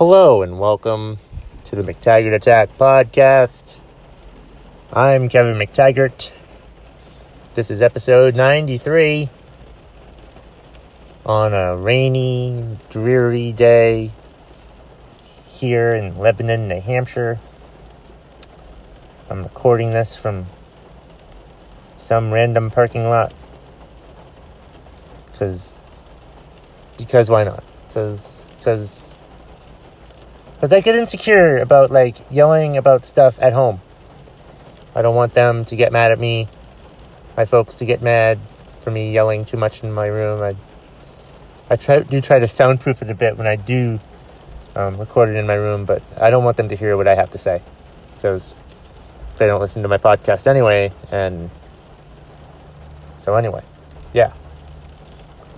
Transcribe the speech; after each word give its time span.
Hello 0.00 0.40
and 0.40 0.58
welcome 0.58 1.18
to 1.64 1.76
the 1.76 1.82
McTaggart 1.82 2.34
Attack 2.34 2.78
podcast. 2.78 3.82
I'm 4.94 5.28
Kevin 5.28 5.56
McTaggart. 5.56 6.34
This 7.52 7.70
is 7.70 7.82
episode 7.82 8.34
93 8.34 9.28
on 11.26 11.52
a 11.52 11.76
rainy, 11.76 12.78
dreary 12.88 13.52
day 13.52 14.12
here 15.46 15.94
in 15.94 16.16
Lebanon, 16.16 16.66
New 16.66 16.80
Hampshire. 16.80 17.38
I'm 19.28 19.42
recording 19.42 19.90
this 19.90 20.16
from 20.16 20.46
some 21.98 22.32
random 22.32 22.70
parking 22.70 23.04
lot 23.10 23.34
cuz 25.34 25.76
because 26.96 27.28
why 27.28 27.44
not? 27.44 27.62
Cuz 27.92 28.48
cuz 28.62 29.09
because 30.60 30.74
I 30.74 30.80
get 30.80 30.94
insecure 30.94 31.56
about 31.56 31.90
like 31.90 32.18
yelling 32.30 32.76
about 32.76 33.06
stuff 33.06 33.38
at 33.40 33.54
home. 33.54 33.80
I 34.94 35.00
don't 35.00 35.14
want 35.14 35.32
them 35.32 35.64
to 35.64 35.74
get 35.74 35.90
mad 35.90 36.12
at 36.12 36.18
me, 36.18 36.48
my 37.34 37.46
folks 37.46 37.76
to 37.76 37.86
get 37.86 38.02
mad 38.02 38.38
for 38.82 38.90
me 38.90 39.10
yelling 39.10 39.46
too 39.46 39.56
much 39.56 39.82
in 39.82 39.90
my 39.90 40.06
room. 40.06 40.42
I 40.42 40.56
I 41.70 41.76
try 41.76 42.00
do 42.00 42.20
try 42.20 42.38
to 42.40 42.46
soundproof 42.46 43.00
it 43.00 43.10
a 43.10 43.14
bit 43.14 43.38
when 43.38 43.46
I 43.46 43.56
do 43.56 44.00
um, 44.76 44.98
record 44.98 45.30
it 45.30 45.36
in 45.36 45.46
my 45.46 45.54
room, 45.54 45.86
but 45.86 46.02
I 46.18 46.28
don't 46.28 46.44
want 46.44 46.58
them 46.58 46.68
to 46.68 46.76
hear 46.76 46.94
what 46.94 47.08
I 47.08 47.14
have 47.14 47.30
to 47.30 47.38
say 47.38 47.62
because 48.14 48.54
they 49.38 49.46
don't 49.46 49.62
listen 49.62 49.80
to 49.82 49.88
my 49.88 49.96
podcast 49.96 50.46
anyway. 50.46 50.92
And 51.10 51.48
so 53.16 53.34
anyway, 53.34 53.62
yeah. 54.12 54.34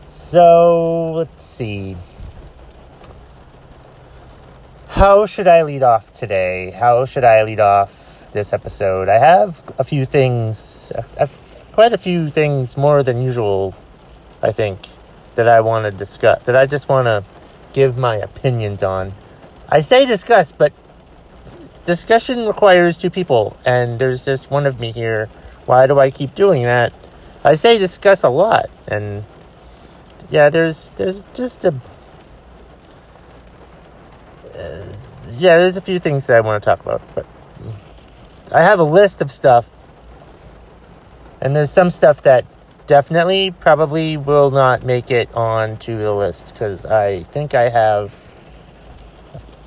So 0.06 1.10
let's 1.12 1.42
see. 1.42 1.96
How 4.92 5.24
should 5.24 5.48
I 5.48 5.62
lead 5.62 5.82
off 5.82 6.12
today? 6.12 6.70
How 6.70 7.06
should 7.06 7.24
I 7.24 7.44
lead 7.44 7.60
off 7.60 8.30
this 8.32 8.52
episode? 8.52 9.08
I 9.08 9.16
have 9.16 9.62
a 9.78 9.84
few 9.84 10.04
things, 10.04 10.92
quite 11.72 11.94
a 11.94 11.98
few 11.98 12.28
things 12.28 12.76
more 12.76 13.02
than 13.02 13.22
usual, 13.22 13.74
I 14.42 14.52
think, 14.52 14.88
that 15.34 15.48
I 15.48 15.62
want 15.62 15.86
to 15.86 15.90
discuss, 15.90 16.42
that 16.42 16.54
I 16.54 16.66
just 16.66 16.90
want 16.90 17.06
to 17.06 17.24
give 17.72 17.96
my 17.96 18.16
opinions 18.16 18.82
on. 18.82 19.14
I 19.66 19.80
say 19.80 20.04
discuss, 20.04 20.52
but 20.52 20.74
discussion 21.86 22.46
requires 22.46 22.98
two 22.98 23.08
people, 23.08 23.56
and 23.64 23.98
there's 23.98 24.22
just 24.26 24.50
one 24.50 24.66
of 24.66 24.78
me 24.78 24.92
here. 24.92 25.30
Why 25.64 25.86
do 25.86 25.98
I 26.00 26.10
keep 26.10 26.34
doing 26.34 26.64
that? 26.64 26.92
I 27.42 27.54
say 27.54 27.78
discuss 27.78 28.24
a 28.24 28.28
lot, 28.28 28.68
and 28.86 29.24
yeah, 30.28 30.50
there's 30.50 30.92
there's 30.96 31.24
just 31.32 31.64
a 31.64 31.80
yeah, 35.30 35.58
there's 35.58 35.76
a 35.76 35.80
few 35.80 35.98
things 35.98 36.26
that 36.26 36.36
I 36.36 36.40
want 36.40 36.62
to 36.62 36.64
talk 36.64 36.80
about, 36.80 37.02
but 37.14 37.26
I 38.52 38.62
have 38.62 38.78
a 38.78 38.84
list 38.84 39.22
of 39.22 39.32
stuff, 39.32 39.70
and 41.40 41.56
there's 41.56 41.70
some 41.70 41.90
stuff 41.90 42.22
that 42.22 42.44
definitely 42.86 43.50
probably 43.50 44.16
will 44.16 44.50
not 44.50 44.82
make 44.82 45.10
it 45.10 45.32
onto 45.34 45.98
the 45.98 46.12
list 46.12 46.52
because 46.52 46.84
I 46.84 47.22
think 47.22 47.54
I 47.54 47.68
have 47.70 48.28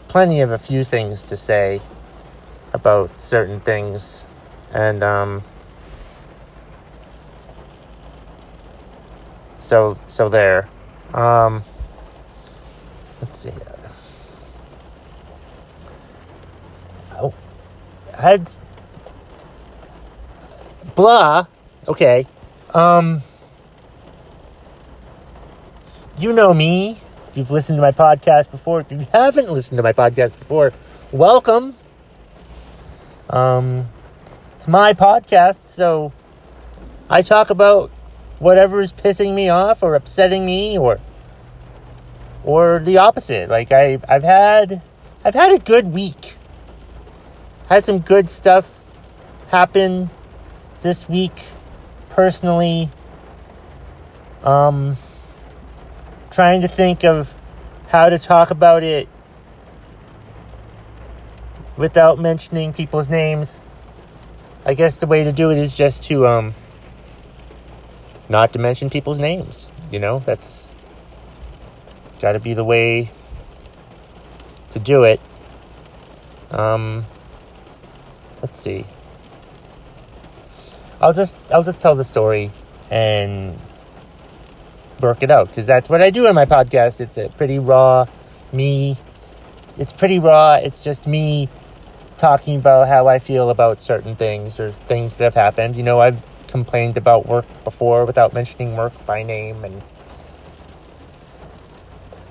plenty 0.07 0.41
of 0.41 0.51
a 0.51 0.57
few 0.57 0.83
things 0.83 1.23
to 1.23 1.37
say 1.37 1.81
about 2.73 3.19
certain 3.19 3.59
things, 3.59 4.25
and 4.71 5.03
um, 5.03 5.43
so 9.59 9.97
so 10.05 10.29
there. 10.29 10.69
Um, 11.13 11.63
let's 13.21 13.39
see. 13.39 13.51
Had 18.17 18.49
blah. 20.95 21.45
Okay. 21.87 22.25
Um 22.73 23.21
you 26.17 26.33
know 26.33 26.53
me. 26.53 27.01
If 27.29 27.37
you've 27.37 27.51
listened 27.51 27.77
to 27.77 27.81
my 27.81 27.91
podcast 27.91 28.49
before, 28.49 28.81
if 28.81 28.91
you 28.91 29.05
haven't 29.11 29.51
listened 29.51 29.77
to 29.77 29.83
my 29.83 29.93
podcast 29.93 30.37
before, 30.37 30.71
welcome. 31.11 31.75
Um 33.29 33.89
it's 34.55 34.67
my 34.67 34.93
podcast, 34.93 35.69
so 35.69 36.13
I 37.09 37.21
talk 37.21 37.49
about 37.49 37.91
whatever 38.39 38.81
is 38.81 38.93
pissing 38.93 39.33
me 39.33 39.49
off 39.49 39.83
or 39.83 39.95
upsetting 39.95 40.45
me 40.45 40.77
or 40.77 40.99
or 42.43 42.79
the 42.79 42.97
opposite. 42.97 43.49
Like 43.49 43.71
I 43.71 43.99
I've 44.07 44.23
had 44.23 44.81
I've 45.23 45.35
had 45.35 45.51
a 45.51 45.59
good 45.59 45.87
week 45.87 46.34
had 47.67 47.85
some 47.85 47.99
good 47.99 48.29
stuff 48.29 48.85
happen 49.49 50.09
this 50.81 51.09
week 51.09 51.43
personally. 52.09 52.89
Um, 54.43 54.97
trying 56.29 56.61
to 56.61 56.67
think 56.67 57.03
of 57.03 57.33
how 57.87 58.09
to 58.09 58.19
talk 58.19 58.51
about 58.51 58.83
it 58.83 59.07
without 61.77 62.19
mentioning 62.19 62.73
people's 62.73 63.09
names. 63.09 63.65
I 64.65 64.73
guess 64.73 64.97
the 64.97 65.07
way 65.07 65.23
to 65.23 65.31
do 65.31 65.51
it 65.51 65.57
is 65.57 65.73
just 65.73 66.03
to 66.03 66.27
um 66.27 66.55
not 68.27 68.53
to 68.53 68.59
mention 68.59 68.89
people's 68.89 69.19
names. 69.19 69.69
You 69.91 69.99
know, 69.99 70.19
that's 70.19 70.73
got 72.19 72.33
to 72.33 72.39
be 72.39 72.53
the 72.53 72.63
way 72.63 73.11
to 74.69 74.79
do 74.79 75.03
it. 75.03 75.21
Um 76.51 77.05
let's 78.45 78.59
see. 78.59 78.85
I'll 81.01 81.13
just 81.13 81.35
I'll 81.51 81.63
just 81.63 81.81
tell 81.81 81.95
the 81.95 82.03
story 82.03 82.51
and 82.91 83.59
work 85.01 85.23
it 85.23 85.31
out 85.31 85.47
because 85.47 85.65
that's 85.65 85.89
what 85.89 86.03
I 86.03 86.11
do 86.11 86.27
in 86.27 86.35
my 86.35 86.45
podcast. 86.45 87.01
It's 87.01 87.17
a 87.17 87.29
pretty 87.29 87.57
raw 87.57 88.05
me. 88.53 88.97
It's 89.77 89.91
pretty 89.91 90.19
raw. 90.19 90.59
It's 90.61 90.83
just 90.83 91.07
me 91.07 91.49
talking 92.17 92.57
about 92.57 92.87
how 92.87 93.07
I 93.07 93.17
feel 93.17 93.49
about 93.49 93.81
certain 93.81 94.15
things 94.15 94.59
or 94.59 94.71
things 94.71 95.15
that 95.15 95.23
have 95.23 95.33
happened. 95.33 95.75
You 95.75 95.81
know, 95.81 95.99
I've 95.99 96.23
complained 96.47 96.97
about 96.97 97.25
work 97.25 97.47
before 97.63 98.05
without 98.05 98.31
mentioning 98.31 98.77
work 98.77 98.93
by 99.07 99.23
name 99.23 99.65
and 99.65 99.81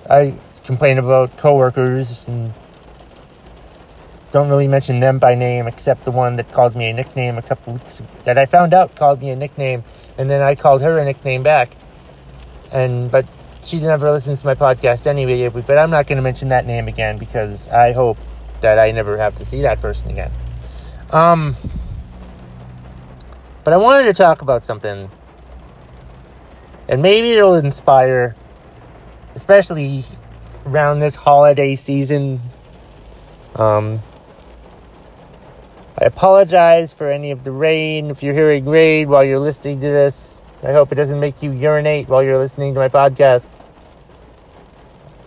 I 0.09 0.39
complain 0.63 0.99
about 0.99 1.37
coworkers 1.37 2.25
and 2.29 2.55
don't 4.35 4.49
really 4.49 4.67
mention 4.67 4.99
them 4.99 5.21
by 5.21 5.37
name 5.37 5.69
except 5.69 6.05
the 6.05 6.11
one 6.11 6.35
that 6.35 6.51
called 6.51 6.75
me 6.75 6.89
a 6.91 6.93
nickname 6.93 7.39
a 7.39 7.43
couple 7.43 7.75
weeks 7.75 8.01
ago, 8.01 8.09
that 8.25 8.37
I 8.37 8.47
found 8.47 8.75
out 8.75 8.97
called 8.97 9.23
me 9.23 9.31
a 9.31 9.37
nickname 9.37 9.85
and 10.19 10.29
then 10.29 10.43
I 10.43 10.57
called 10.57 10.83
her 10.83 10.99
a 10.99 11.05
nickname 11.05 11.45
back. 11.45 11.77
And 12.73 13.13
but 13.13 13.27
she 13.63 13.79
never 13.79 14.11
listens 14.11 14.41
to 14.41 14.47
my 14.47 14.57
podcast 14.57 15.07
anyway, 15.07 15.49
but 15.49 15.79
I'm 15.79 15.91
not 15.91 16.09
going 16.09 16.17
to 16.17 16.23
mention 16.23 16.49
that 16.49 16.67
name 16.67 16.89
again 16.89 17.17
because 17.17 17.69
I 17.69 17.93
hope 17.93 18.19
that 18.61 18.77
I 18.77 18.91
never 18.91 19.17
have 19.19 19.37
to 19.37 19.45
see 19.45 19.63
that 19.63 19.81
person 19.81 20.11
again. 20.11 20.33
Um 21.11 21.55
but 23.63 23.73
I 23.73 23.77
wanted 23.77 24.07
to 24.07 24.15
talk 24.15 24.43
about 24.43 24.65
something 24.65 25.09
and 26.89 27.03
maybe 27.03 27.31
it'll 27.31 27.55
inspire 27.55 28.35
especially 29.37 30.05
around 30.67 30.99
this 30.99 31.15
holiday 31.15 31.77
season 31.77 32.41
um, 33.55 34.03
I 35.97 36.07
apologize 36.07 36.93
for 36.93 37.09
any 37.09 37.31
of 37.31 37.45
the 37.45 37.53
rain. 37.53 38.11
If 38.11 38.21
you're 38.25 38.35
hearing 38.35 38.65
rain 38.65 39.09
while 39.09 39.23
you're 39.23 39.39
listening 39.39 39.81
to 39.81 39.87
this, 39.87 40.43
I 40.61 40.73
hope 40.73 40.91
it 40.91 40.97
doesn't 40.97 41.21
make 41.21 41.41
you 41.41 41.53
urinate 41.53 42.09
while 42.09 42.21
you're 42.21 42.39
listening 42.39 42.75
to 42.75 42.81
my 42.81 42.89
podcast. 42.89 43.47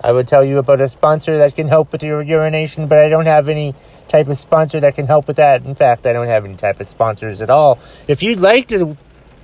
I 0.04 0.12
would 0.12 0.28
tell 0.28 0.44
you 0.44 0.58
about 0.58 0.82
a 0.82 0.90
sponsor 0.90 1.38
that 1.38 1.56
can 1.56 1.70
help 1.70 1.94
with 1.94 2.04
your 2.04 2.22
urination, 2.22 2.88
but 2.88 2.98
I 2.98 3.08
don't 3.08 3.28
have 3.28 3.48
any 3.48 3.76
type 4.10 4.28
of 4.28 4.38
sponsor 4.38 4.82
that 4.82 4.96
can 4.96 5.08
help 5.08 5.28
with 5.28 5.38
that. 5.38 5.64
In 5.64 5.74
fact, 5.74 6.06
I 6.06 6.12
don't 6.12 6.28
have 6.28 6.44
any 6.44 6.56
type 6.56 6.82
of 6.82 6.88
sponsors 6.90 7.42
at 7.42 7.50
all. 7.50 7.80
If 8.10 8.22
you'd 8.22 8.40
like 8.40 8.68
to 8.68 8.98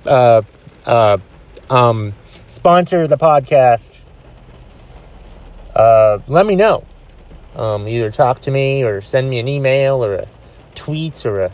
uh, 0.04 0.42
uh, 0.84 1.18
um, 1.70 2.12
sponsor 2.48 3.06
the 3.06 3.16
podcast, 3.16 4.00
uh, 5.74 6.18
let 6.28 6.44
me 6.44 6.54
know. 6.54 6.84
Um, 7.56 7.88
either 7.88 8.10
talk 8.10 8.40
to 8.40 8.50
me 8.50 8.82
or 8.82 9.00
send 9.00 9.30
me 9.30 9.38
an 9.38 9.48
email 9.48 10.04
or 10.04 10.14
a 10.14 10.28
tweets 10.74 11.24
or 11.24 11.40
a 11.40 11.52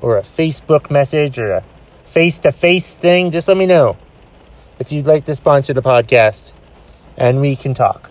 or 0.00 0.16
a 0.16 0.22
Facebook 0.22 0.90
message 0.90 1.38
or 1.38 1.52
a 1.52 1.64
face 2.04 2.38
to 2.40 2.52
face 2.52 2.94
thing, 2.94 3.30
just 3.30 3.48
let 3.48 3.56
me 3.56 3.66
know 3.66 3.96
if 4.78 4.90
you'd 4.90 5.06
like 5.06 5.24
to 5.26 5.34
sponsor 5.34 5.72
the 5.72 5.82
podcast 5.82 6.52
and 7.16 7.40
we 7.40 7.54
can 7.54 7.74
talk. 7.74 8.10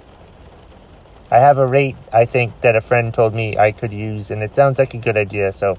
I 1.31 1.40
have 1.40 1.57
a 1.57 1.66
rate 1.66 1.96
I 2.12 2.25
think 2.25 2.62
that 2.62 2.75
a 2.75 2.81
friend 2.81 3.13
told 3.13 3.34
me 3.34 3.57
I 3.57 3.72
could 3.72 3.94
use 3.94 4.31
and 4.31 4.42
it 4.42 4.56
sounds 4.56 4.80
like 4.80 4.94
a 4.94 4.98
good 4.98 5.18
idea. 5.18 5.51
So 5.51 5.78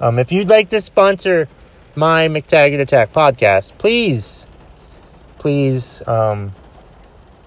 um, 0.00 0.18
if 0.18 0.30
you'd 0.30 0.48
like 0.48 0.68
to 0.70 0.80
sponsor 0.80 1.48
my 1.94 2.28
McTaggart 2.28 2.80
Attack 2.80 3.12
podcast, 3.12 3.76
please, 3.78 4.46
please 5.38 6.02
um, 6.06 6.54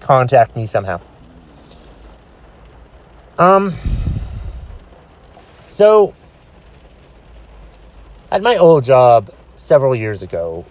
contact 0.00 0.54
me 0.54 0.66
somehow. 0.66 1.00
Um, 3.38 3.74
so, 5.66 6.14
at 8.32 8.40
my 8.40 8.56
old 8.56 8.82
job 8.82 9.28
several 9.56 9.94
years 9.94 10.22
ago, 10.22 10.64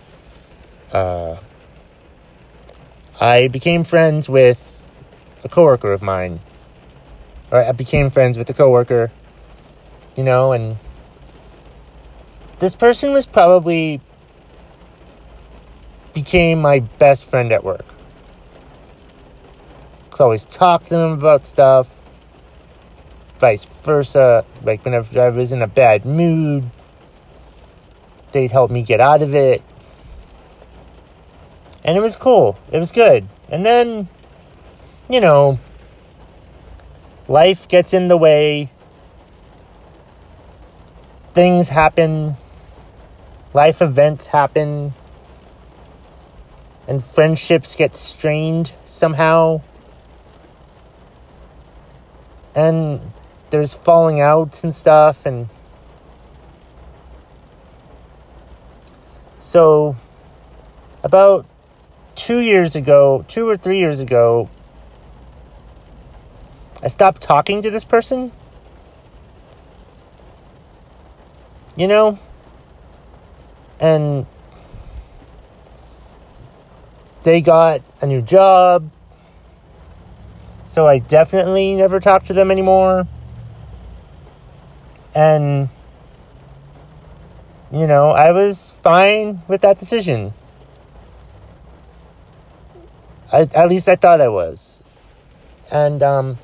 uh, 0.91 1.37
I 3.21 3.49
became 3.49 3.83
friends 3.83 4.27
with 4.27 4.89
a 5.43 5.49
coworker 5.49 5.93
of 5.93 6.01
mine. 6.01 6.39
Or 7.51 7.63
I 7.63 7.71
became 7.73 8.09
friends 8.09 8.35
with 8.35 8.49
a 8.49 8.53
coworker, 8.53 9.11
you 10.15 10.23
know, 10.23 10.53
and 10.53 10.77
this 12.57 12.75
person 12.75 13.13
was 13.13 13.27
probably 13.27 14.01
became 16.13 16.61
my 16.61 16.79
best 16.79 17.29
friend 17.29 17.51
at 17.51 17.63
work. 17.63 17.85
Could 20.09 20.23
always 20.23 20.45
talk 20.45 20.85
to 20.85 20.89
them 20.89 21.11
about 21.11 21.45
stuff. 21.45 22.01
Vice 23.37 23.67
versa. 23.83 24.45
Like 24.63 24.83
whenever 24.83 25.21
I 25.21 25.29
was 25.29 25.51
in 25.51 25.61
a 25.61 25.67
bad 25.67 26.07
mood, 26.07 26.71
they'd 28.31 28.51
help 28.51 28.72
me 28.72 28.81
get 28.81 29.00
out 29.00 29.22
of 29.22 29.36
it. 29.36 29.63
And 31.83 31.98
it 31.98 32.01
was 32.01 32.16
cool. 32.16 32.57
It 32.72 32.80
was 32.80 32.92
good. 32.92 33.28
And 33.50 33.66
then, 33.66 34.07
you 35.10 35.19
know, 35.19 35.60
life 37.28 37.68
gets 37.68 37.94
in 37.94 38.07
the 38.07 38.18
way. 38.18 38.72
Things 41.33 41.69
happen. 41.69 42.38
Life 43.54 43.81
events 43.81 44.28
happen. 44.28 44.94
And 46.88 47.04
friendships 47.04 47.75
get 47.75 47.95
strained 47.95 48.74
somehow. 48.83 49.62
And 52.54 53.12
there's 53.50 53.74
falling 53.74 54.19
outs 54.19 54.63
and 54.63 54.75
stuff. 54.75 55.25
And 55.25 55.50
so, 59.41 59.95
about 61.01 61.47
two 62.13 62.38
years 62.38 62.75
ago, 62.75 63.25
two 63.27 63.49
or 63.49 63.57
three 63.57 63.79
years 63.79 63.99
ago, 63.99 64.51
I 66.83 66.88
stopped 66.88 67.23
talking 67.23 67.63
to 67.63 67.71
this 67.71 67.83
person. 67.83 68.31
You 71.75 71.88
know? 71.88 72.19
And 73.79 74.27
they 77.23 77.41
got 77.41 77.81
a 77.99 78.05
new 78.05 78.21
job. 78.21 78.91
So 80.65 80.85
I 80.85 80.99
definitely 80.99 81.73
never 81.73 81.99
talked 81.99 82.27
to 82.27 82.33
them 82.33 82.51
anymore. 82.51 83.07
And, 85.15 85.69
you 87.71 87.88
know, 87.88 88.12
I 88.12 88.31
was 88.31 88.69
fine 88.69 89.41
with 89.47 89.62
that 89.62 89.79
decision. 89.79 90.33
I, 93.31 93.41
at 93.56 93.69
least 93.69 93.88
I 93.88 93.95
thought 93.95 94.19
I 94.19 94.27
was. 94.27 94.83
And, 95.71 96.03
um, 96.03 96.38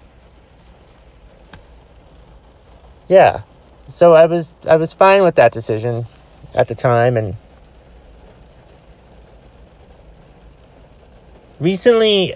yeah. 3.08 3.42
So 3.88 4.14
I 4.14 4.26
was, 4.26 4.56
I 4.68 4.78
was 4.78 4.94
fine 4.94 5.24
with 5.24 5.36
that 5.36 5.52
decision 5.52 6.06
at 6.54 6.68
the 6.68 6.76
time 6.76 7.18
and 7.18 7.36
recently 11.60 12.34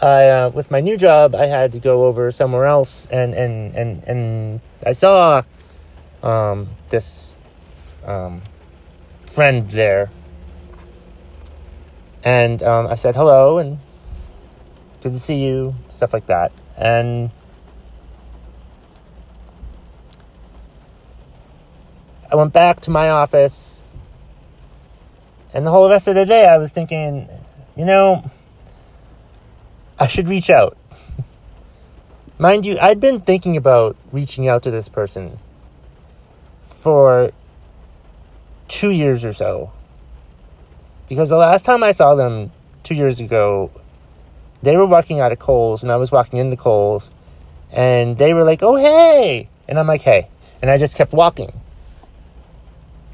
I, 0.00 0.28
uh, 0.28 0.50
with 0.50 0.70
my 0.70 0.80
new 0.80 0.96
job, 0.96 1.34
I 1.34 1.46
had 1.46 1.72
to 1.72 1.80
go 1.80 2.04
over 2.04 2.30
somewhere 2.30 2.66
else, 2.66 3.06
and 3.06 3.34
and 3.34 3.74
and 3.74 4.04
and 4.04 4.60
I 4.86 4.92
saw 4.92 5.42
um, 6.22 6.68
this 6.90 7.34
um, 8.08 8.42
friend 9.26 9.70
there, 9.70 10.10
and 12.24 12.62
um, 12.62 12.86
I 12.86 12.94
said 12.94 13.14
hello 13.14 13.58
and 13.58 13.78
good 15.02 15.12
to 15.12 15.18
see 15.18 15.44
you, 15.44 15.74
stuff 15.90 16.12
like 16.12 16.26
that, 16.26 16.50
and 16.76 17.30
I 22.32 22.36
went 22.36 22.52
back 22.52 22.80
to 22.80 22.90
my 22.90 23.10
office, 23.10 23.84
and 25.52 25.66
the 25.66 25.70
whole 25.70 25.88
rest 25.88 26.08
of 26.08 26.14
the 26.14 26.24
day 26.24 26.46
I 26.46 26.56
was 26.56 26.72
thinking, 26.72 27.28
you 27.76 27.84
know 27.84 28.30
I 30.00 30.06
should 30.06 30.28
reach 30.28 30.48
out. 30.48 30.76
Mind 32.38 32.64
you, 32.64 32.78
I'd 32.78 33.00
been 33.00 33.20
thinking 33.20 33.56
about 33.56 33.96
reaching 34.12 34.46
out 34.46 34.62
to 34.62 34.70
this 34.70 34.88
person 34.88 35.38
for 36.62 37.32
two 38.68 38.90
years 38.90 39.24
or 39.24 39.32
so. 39.32 39.72
Because 41.08 41.30
the 41.30 41.36
last 41.36 41.64
time 41.64 41.82
I 41.82 41.90
saw 41.90 42.14
them 42.14 42.52
two 42.82 42.94
years 42.94 43.20
ago, 43.20 43.70
they 44.62 44.76
were 44.76 44.86
walking 44.86 45.20
out 45.20 45.32
of 45.32 45.38
Kohl's 45.38 45.82
and 45.82 45.90
I 45.90 45.96
was 45.96 46.12
walking 46.12 46.38
into 46.38 46.56
Kohl's 46.56 47.10
and 47.72 48.16
they 48.18 48.34
were 48.34 48.44
like, 48.44 48.62
oh, 48.62 48.76
hey. 48.76 49.48
And 49.66 49.78
I'm 49.78 49.86
like, 49.86 50.02
hey. 50.02 50.28
And 50.60 50.70
I 50.70 50.78
just 50.78 50.96
kept 50.96 51.12
walking. 51.12 51.52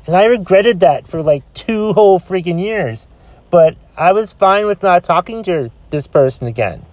And 0.06 0.16
I 0.16 0.24
regretted 0.26 0.80
that 0.80 1.06
for 1.06 1.22
like 1.22 1.42
two 1.54 1.92
whole 1.94 2.20
freaking 2.20 2.60
years. 2.60 3.08
But 3.50 3.76
I 3.96 4.12
was 4.12 4.32
fine 4.32 4.66
with 4.66 4.82
not 4.82 5.04
talking 5.04 5.42
to 5.44 5.70
this 5.90 6.06
person 6.06 6.46
again 6.46 6.84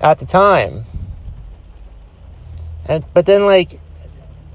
at 0.00 0.18
the 0.18 0.26
time. 0.26 0.84
And 2.86 3.04
but 3.14 3.26
then 3.26 3.46
like 3.46 3.80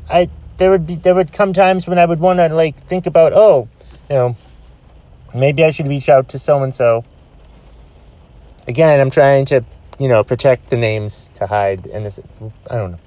I 0.09 0.29
there 0.57 0.69
would 0.69 0.85
be 0.87 0.95
there 0.95 1.15
would 1.15 1.31
come 1.31 1.53
times 1.53 1.87
when 1.87 1.99
I 1.99 2.05
would 2.05 2.19
want 2.19 2.39
to 2.39 2.49
like 2.49 2.85
think 2.87 3.05
about 3.05 3.33
oh, 3.33 3.67
you 4.09 4.15
know, 4.15 4.35
maybe 5.33 5.63
I 5.63 5.69
should 5.69 5.87
reach 5.87 6.09
out 6.09 6.29
to 6.29 6.39
so 6.39 6.63
and 6.63 6.73
so. 6.73 7.03
Again, 8.67 8.99
I'm 8.99 9.09
trying 9.09 9.45
to, 9.45 9.63
you 9.97 10.09
know, 10.09 10.23
protect 10.23 10.69
the 10.69 10.77
names 10.77 11.31
to 11.35 11.47
hide 11.47 11.87
and 11.87 12.05
this 12.05 12.19
I 12.69 12.75
don't 12.75 12.91
know. 12.91 12.99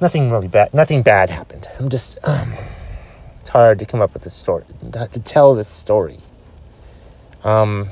Nothing 0.00 0.30
really 0.30 0.48
bad 0.48 0.72
nothing 0.72 1.02
bad 1.02 1.30
happened. 1.30 1.68
I'm 1.78 1.88
just 1.88 2.18
um 2.24 2.52
it's 3.40 3.50
hard 3.50 3.78
to 3.78 3.86
come 3.86 4.00
up 4.00 4.14
with 4.14 4.26
a 4.26 4.30
story 4.30 4.64
to 4.92 5.20
tell 5.20 5.54
this 5.54 5.68
story. 5.68 6.18
Um, 7.44 7.88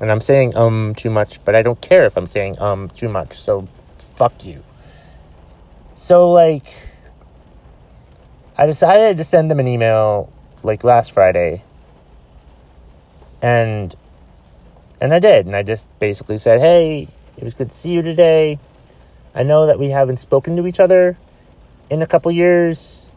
and 0.00 0.10
I'm 0.10 0.20
saying 0.20 0.56
um 0.56 0.94
too 0.96 1.10
much, 1.10 1.44
but 1.44 1.54
I 1.54 1.62
don't 1.62 1.80
care 1.80 2.06
if 2.06 2.16
I'm 2.16 2.26
saying 2.26 2.60
um 2.60 2.88
too 2.90 3.08
much. 3.08 3.38
So 3.38 3.68
fuck 4.16 4.44
you. 4.44 4.62
So 6.04 6.30
like 6.30 6.66
I 8.58 8.66
decided 8.66 9.16
to 9.16 9.24
send 9.24 9.50
them 9.50 9.58
an 9.58 9.66
email 9.66 10.30
like 10.62 10.84
last 10.84 11.12
Friday. 11.12 11.64
And 13.40 13.94
and 15.00 15.14
I 15.14 15.18
did. 15.18 15.46
And 15.46 15.56
I 15.56 15.62
just 15.62 15.88
basically 16.00 16.36
said, 16.36 16.60
"Hey, 16.60 17.08
it 17.38 17.42
was 17.42 17.54
good 17.54 17.70
to 17.70 17.74
see 17.74 17.92
you 17.92 18.02
today. 18.02 18.58
I 19.34 19.44
know 19.44 19.64
that 19.64 19.78
we 19.78 19.88
haven't 19.88 20.18
spoken 20.18 20.56
to 20.56 20.66
each 20.66 20.78
other 20.78 21.16
in 21.88 22.02
a 22.02 22.06
couple 22.06 22.30
years. 22.32 23.10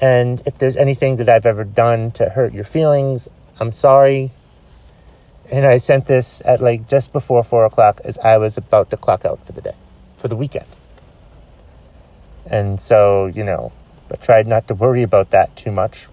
And 0.00 0.40
if 0.46 0.56
there's 0.56 0.78
anything 0.78 1.16
that 1.16 1.28
I've 1.28 1.44
ever 1.44 1.64
done 1.64 2.12
to 2.12 2.30
hurt 2.30 2.54
your 2.54 2.64
feelings, 2.64 3.28
I'm 3.60 3.72
sorry 3.72 4.30
and 5.50 5.66
I 5.66 5.76
sent 5.76 6.06
this 6.06 6.40
at 6.46 6.62
like 6.62 6.88
just 6.88 7.12
before 7.12 7.42
four 7.42 7.66
o'clock 7.66 8.00
as 8.04 8.16
I 8.18 8.38
was 8.38 8.56
about 8.56 8.88
to 8.90 8.96
clock 8.96 9.26
out 9.26 9.44
for 9.44 9.52
the 9.52 9.60
day, 9.60 9.76
for 10.16 10.28
the 10.28 10.36
weekend. 10.36 10.77
And 12.50 12.80
so, 12.80 13.26
you 13.26 13.44
know, 13.44 13.72
I 14.10 14.16
tried 14.16 14.46
not 14.46 14.68
to 14.68 14.74
worry 14.74 15.02
about 15.02 15.30
that 15.30 15.54
too 15.56 15.70
much. 15.70 16.08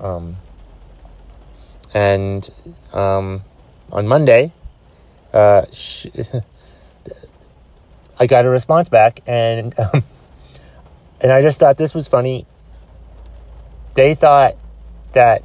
Um, 0.00 0.36
and 1.94 2.48
um, 2.92 3.44
on 3.90 4.06
Monday, 4.06 4.52
uh, 5.32 5.64
I 8.20 8.26
got 8.26 8.44
a 8.44 8.50
response 8.50 8.88
back, 8.88 9.20
and 9.26 9.78
um, 9.94 10.02
and 11.20 11.32
I 11.32 11.42
just 11.42 11.60
thought 11.60 11.76
this 11.76 11.94
was 11.94 12.08
funny. 12.08 12.46
They 13.94 14.14
thought 14.14 14.56
that 15.12 15.42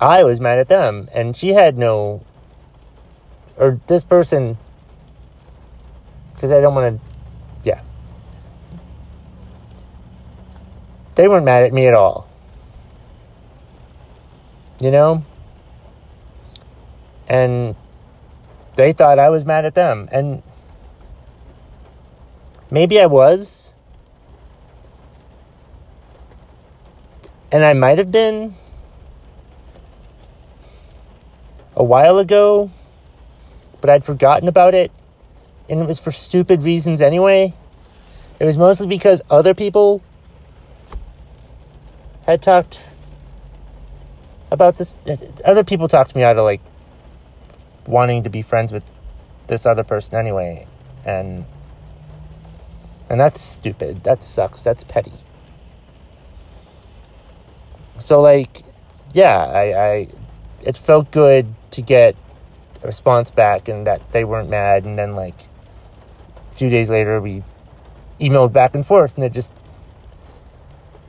I 0.00 0.24
was 0.24 0.40
mad 0.40 0.58
at 0.58 0.68
them, 0.68 1.08
and 1.14 1.36
she 1.36 1.50
had 1.50 1.78
no, 1.78 2.22
or 3.56 3.80
this 3.86 4.04
person, 4.04 4.58
because 6.34 6.52
I 6.52 6.60
don't 6.60 6.74
want 6.74 7.00
to, 7.00 7.13
They 11.14 11.28
weren't 11.28 11.44
mad 11.44 11.62
at 11.62 11.72
me 11.72 11.86
at 11.86 11.94
all. 11.94 12.28
You 14.80 14.90
know? 14.90 15.24
And 17.28 17.76
they 18.76 18.92
thought 18.92 19.18
I 19.18 19.30
was 19.30 19.44
mad 19.44 19.64
at 19.64 19.74
them. 19.74 20.08
And 20.10 20.42
maybe 22.70 23.00
I 23.00 23.06
was. 23.06 23.74
And 27.52 27.64
I 27.64 27.72
might 27.72 27.98
have 27.98 28.10
been 28.10 28.54
a 31.76 31.84
while 31.84 32.18
ago, 32.18 32.70
but 33.80 33.90
I'd 33.90 34.04
forgotten 34.04 34.48
about 34.48 34.74
it 34.74 34.90
and 35.68 35.80
it 35.80 35.86
was 35.86 36.00
for 36.00 36.10
stupid 36.10 36.62
reasons 36.62 37.00
anyway. 37.00 37.54
It 38.38 38.44
was 38.44 38.56
mostly 38.56 38.86
because 38.86 39.22
other 39.30 39.54
people 39.54 40.02
had 42.32 42.42
talked 42.42 42.96
about 44.50 44.76
this. 44.76 44.96
Uh, 45.06 45.16
other 45.44 45.64
people 45.64 45.88
talked 45.88 46.10
to 46.10 46.16
me 46.16 46.22
out 46.22 46.36
of 46.36 46.44
like 46.44 46.60
wanting 47.86 48.22
to 48.22 48.30
be 48.30 48.42
friends 48.42 48.72
with 48.72 48.82
this 49.46 49.66
other 49.66 49.84
person 49.84 50.14
anyway, 50.14 50.66
and 51.04 51.44
and 53.10 53.20
that's 53.20 53.40
stupid. 53.40 54.04
That 54.04 54.22
sucks. 54.24 54.62
That's 54.62 54.84
petty. 54.84 55.12
So 57.98 58.20
like, 58.20 58.62
yeah, 59.12 59.44
I, 59.44 59.62
I 59.62 60.08
it 60.62 60.78
felt 60.78 61.10
good 61.10 61.54
to 61.72 61.82
get 61.82 62.16
a 62.82 62.86
response 62.86 63.30
back 63.30 63.68
and 63.68 63.86
that 63.86 64.12
they 64.12 64.24
weren't 64.24 64.48
mad, 64.48 64.84
and 64.84 64.98
then 64.98 65.14
like 65.14 65.46
a 66.50 66.54
few 66.54 66.70
days 66.70 66.90
later 66.90 67.20
we 67.20 67.42
emailed 68.18 68.52
back 68.52 68.74
and 68.74 68.86
forth, 68.86 69.14
and 69.16 69.24
it 69.24 69.32
just 69.32 69.52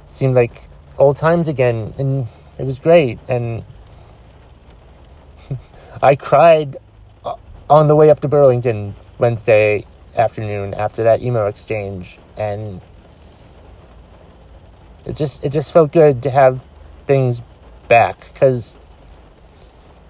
seemed 0.07 0.35
like 0.35 0.63
old 0.97 1.17
times 1.17 1.47
again, 1.47 1.93
and 1.97 2.27
it 2.57 2.65
was 2.65 2.79
great. 2.79 3.19
And 3.27 3.63
I 6.01 6.15
cried 6.15 6.77
uh, 7.23 7.35
on 7.69 7.87
the 7.87 7.95
way 7.95 8.09
up 8.09 8.19
to 8.21 8.27
Burlington 8.27 8.95
Wednesday 9.17 9.85
afternoon 10.15 10.73
after 10.73 11.03
that 11.03 11.21
email 11.21 11.47
exchange, 11.47 12.19
and 12.37 12.81
it 15.05 15.15
just 15.15 15.43
it 15.43 15.51
just 15.51 15.71
felt 15.71 15.91
good 15.91 16.23
to 16.23 16.29
have 16.29 16.65
things 17.05 17.41
back 17.87 18.33
because 18.33 18.73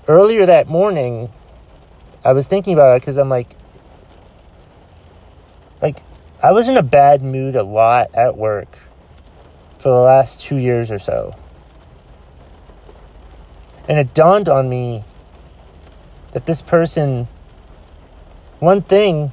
earlier 0.08 0.46
that 0.46 0.68
morning 0.68 1.30
I 2.24 2.32
was 2.32 2.48
thinking 2.48 2.74
about 2.74 2.96
it 2.96 3.01
because 3.01 3.18
I'm 3.18 3.30
like 3.30 3.56
like 5.82 6.01
I 6.42 6.51
was 6.51 6.70
in 6.70 6.77
a 6.77 6.84
bad 6.84 7.22
mood 7.22 7.56
a 7.56 7.63
lot 7.63 8.13
at 8.15 8.38
work 8.38 8.77
for 9.77 9.89
the 9.89 10.00
last 10.00 10.41
two 10.41 10.58
years 10.58 10.91
or 10.91 11.00
so. 11.00 11.36
And 13.88 14.00
it 14.00 14.13
dawned 14.13 14.50
on 14.50 14.67
me 14.67 15.03
that 16.32 16.46
this 16.46 16.62
person, 16.62 17.27
one 18.60 18.82
thing 18.82 19.32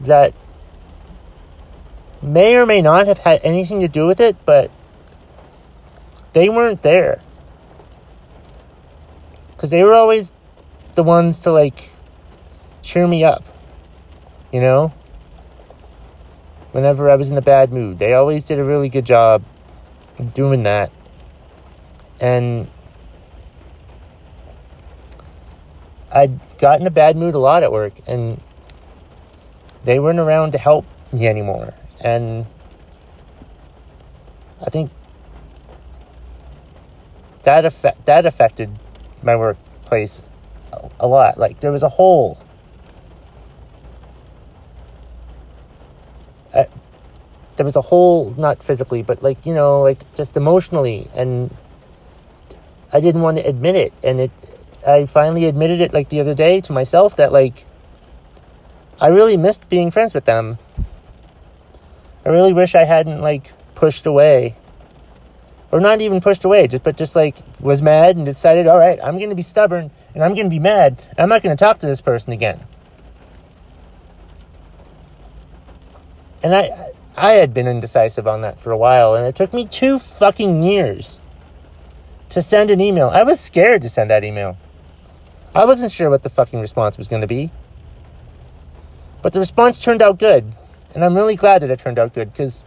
that 0.00 0.34
may 2.20 2.56
or 2.56 2.66
may 2.66 2.82
not 2.82 3.06
have 3.06 3.18
had 3.18 3.40
anything 3.42 3.80
to 3.80 3.88
do 3.88 4.06
with 4.06 4.20
it, 4.20 4.36
but 4.44 4.70
they 6.32 6.48
weren't 6.48 6.82
there. 6.82 7.20
Because 9.52 9.70
they 9.70 9.82
were 9.82 9.94
always 9.94 10.32
the 10.94 11.02
ones 11.02 11.38
to 11.40 11.52
like 11.52 11.90
cheer 12.82 13.06
me 13.06 13.24
up, 13.24 13.44
you 14.52 14.60
know? 14.60 14.92
Whenever 16.72 17.10
I 17.10 17.16
was 17.16 17.30
in 17.30 17.36
a 17.36 17.42
bad 17.42 17.72
mood, 17.72 17.98
they 17.98 18.14
always 18.14 18.44
did 18.44 18.58
a 18.58 18.64
really 18.64 18.88
good 18.88 19.04
job 19.04 19.44
doing 20.34 20.62
that. 20.64 20.90
And 22.20 22.68
I'd 26.10 26.40
gotten 26.58 26.86
a 26.86 26.90
bad 26.90 27.16
mood 27.16 27.34
a 27.34 27.38
lot 27.38 27.62
at 27.62 27.72
work, 27.72 27.94
and 28.06 28.40
they 29.84 29.98
weren't 29.98 30.18
around 30.18 30.52
to 30.52 30.58
help 30.58 30.86
me 31.12 31.26
anymore. 31.26 31.74
And 32.00 32.46
I 34.64 34.70
think 34.70 34.90
that 37.42 37.64
effect 37.64 38.06
that 38.06 38.24
affected 38.24 38.78
my 39.22 39.36
workplace 39.36 40.30
a 41.00 41.06
lot. 41.06 41.38
Like 41.38 41.60
there 41.60 41.72
was 41.72 41.82
a 41.82 41.88
hole. 41.88 42.38
There 47.62 47.66
was 47.68 47.76
a 47.76 47.80
hole, 47.80 48.34
not 48.36 48.60
physically, 48.60 49.02
but 49.02 49.22
like 49.22 49.46
you 49.46 49.54
know, 49.54 49.82
like 49.82 50.12
just 50.14 50.36
emotionally, 50.36 51.08
and 51.14 51.56
I 52.92 52.98
didn't 52.98 53.22
want 53.22 53.38
to 53.38 53.46
admit 53.46 53.76
it, 53.76 53.92
and 54.02 54.18
it. 54.18 54.30
I 54.84 55.06
finally 55.06 55.44
admitted 55.44 55.80
it 55.80 55.92
like 55.92 56.08
the 56.08 56.18
other 56.18 56.34
day 56.34 56.60
to 56.62 56.72
myself 56.72 57.14
that 57.14 57.32
like 57.32 57.66
I 59.00 59.08
really 59.08 59.36
missed 59.36 59.68
being 59.68 59.92
friends 59.92 60.12
with 60.12 60.24
them. 60.24 60.58
I 62.26 62.30
really 62.30 62.52
wish 62.52 62.74
I 62.74 62.82
hadn't 62.82 63.20
like 63.20 63.52
pushed 63.76 64.06
away. 64.06 64.56
Or 65.70 65.78
not 65.78 66.00
even 66.00 66.20
pushed 66.20 66.44
away, 66.44 66.66
just 66.66 66.82
but 66.82 66.96
just 66.96 67.14
like 67.14 67.36
was 67.60 67.80
mad 67.80 68.16
and 68.16 68.26
decided, 68.26 68.66
all 68.66 68.78
right, 68.78 68.98
I'm 69.02 69.18
going 69.18 69.30
to 69.30 69.36
be 69.36 69.42
stubborn 69.42 69.92
and 70.14 70.24
I'm 70.24 70.34
going 70.34 70.46
to 70.46 70.50
be 70.50 70.58
mad. 70.58 71.00
I'm 71.16 71.28
not 71.28 71.42
going 71.42 71.56
to 71.56 71.64
talk 71.64 71.78
to 71.78 71.86
this 71.86 72.00
person 72.00 72.32
again. 72.32 72.66
And 76.42 76.54
I 76.56 76.92
I 77.16 77.32
had 77.32 77.52
been 77.52 77.66
indecisive 77.66 78.26
on 78.26 78.40
that 78.40 78.60
for 78.60 78.70
a 78.70 78.76
while 78.76 79.14
and 79.14 79.26
it 79.26 79.34
took 79.34 79.52
me 79.52 79.66
2 79.66 79.98
fucking 79.98 80.62
years 80.62 81.20
to 82.30 82.40
send 82.40 82.70
an 82.70 82.80
email. 82.80 83.10
I 83.10 83.22
was 83.22 83.38
scared 83.38 83.82
to 83.82 83.88
send 83.88 84.10
that 84.10 84.24
email. 84.24 84.56
I 85.54 85.66
wasn't 85.66 85.92
sure 85.92 86.08
what 86.08 86.22
the 86.22 86.30
fucking 86.30 86.60
response 86.60 86.96
was 86.96 87.08
going 87.08 87.20
to 87.20 87.26
be. 87.26 87.50
But 89.20 89.34
the 89.34 89.38
response 89.38 89.78
turned 89.78 90.00
out 90.00 90.18
good. 90.18 90.52
And 90.94 91.04
I'm 91.04 91.14
really 91.14 91.36
glad 91.36 91.62
that 91.62 91.70
it 91.70 91.78
turned 91.78 91.98
out 91.98 92.14
good 92.14 92.32
because 92.32 92.64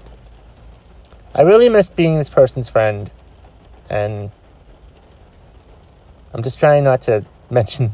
I 1.34 1.42
really 1.42 1.68
missed 1.68 1.96
being 1.96 2.18
this 2.18 2.30
person's 2.30 2.70
friend. 2.70 3.10
And 3.90 4.30
I'm 6.34 6.44
just 6.44 6.60
trying 6.60 6.84
not 6.84 7.02
to 7.02 7.26
mention 7.50 7.92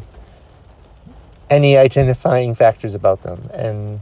any 1.49 1.77
identifying 1.77 2.53
factors 2.53 2.95
about 2.95 3.23
them. 3.23 3.49
And 3.53 4.01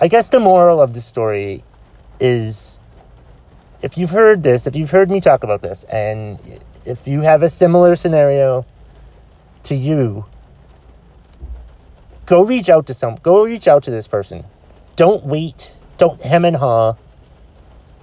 I 0.00 0.08
guess 0.08 0.28
the 0.28 0.38
moral 0.38 0.80
of 0.80 0.94
the 0.94 1.00
story 1.00 1.64
is 2.20 2.78
if 3.82 3.98
you've 3.98 4.10
heard 4.10 4.42
this, 4.42 4.66
if 4.66 4.76
you've 4.76 4.90
heard 4.90 5.10
me 5.10 5.20
talk 5.20 5.42
about 5.42 5.62
this, 5.62 5.84
and 5.84 6.38
if 6.84 7.08
you 7.08 7.22
have 7.22 7.42
a 7.42 7.48
similar 7.48 7.96
scenario 7.96 8.64
to 9.64 9.74
you, 9.74 10.26
go 12.26 12.42
reach 12.42 12.68
out 12.68 12.86
to 12.86 12.94
some 12.94 13.16
go 13.22 13.44
reach 13.44 13.66
out 13.66 13.82
to 13.84 13.90
this 13.90 14.06
person. 14.06 14.44
Don't 14.96 15.24
wait. 15.24 15.76
Don't 15.96 16.22
hem 16.22 16.44
and 16.44 16.56
haw. 16.56 16.94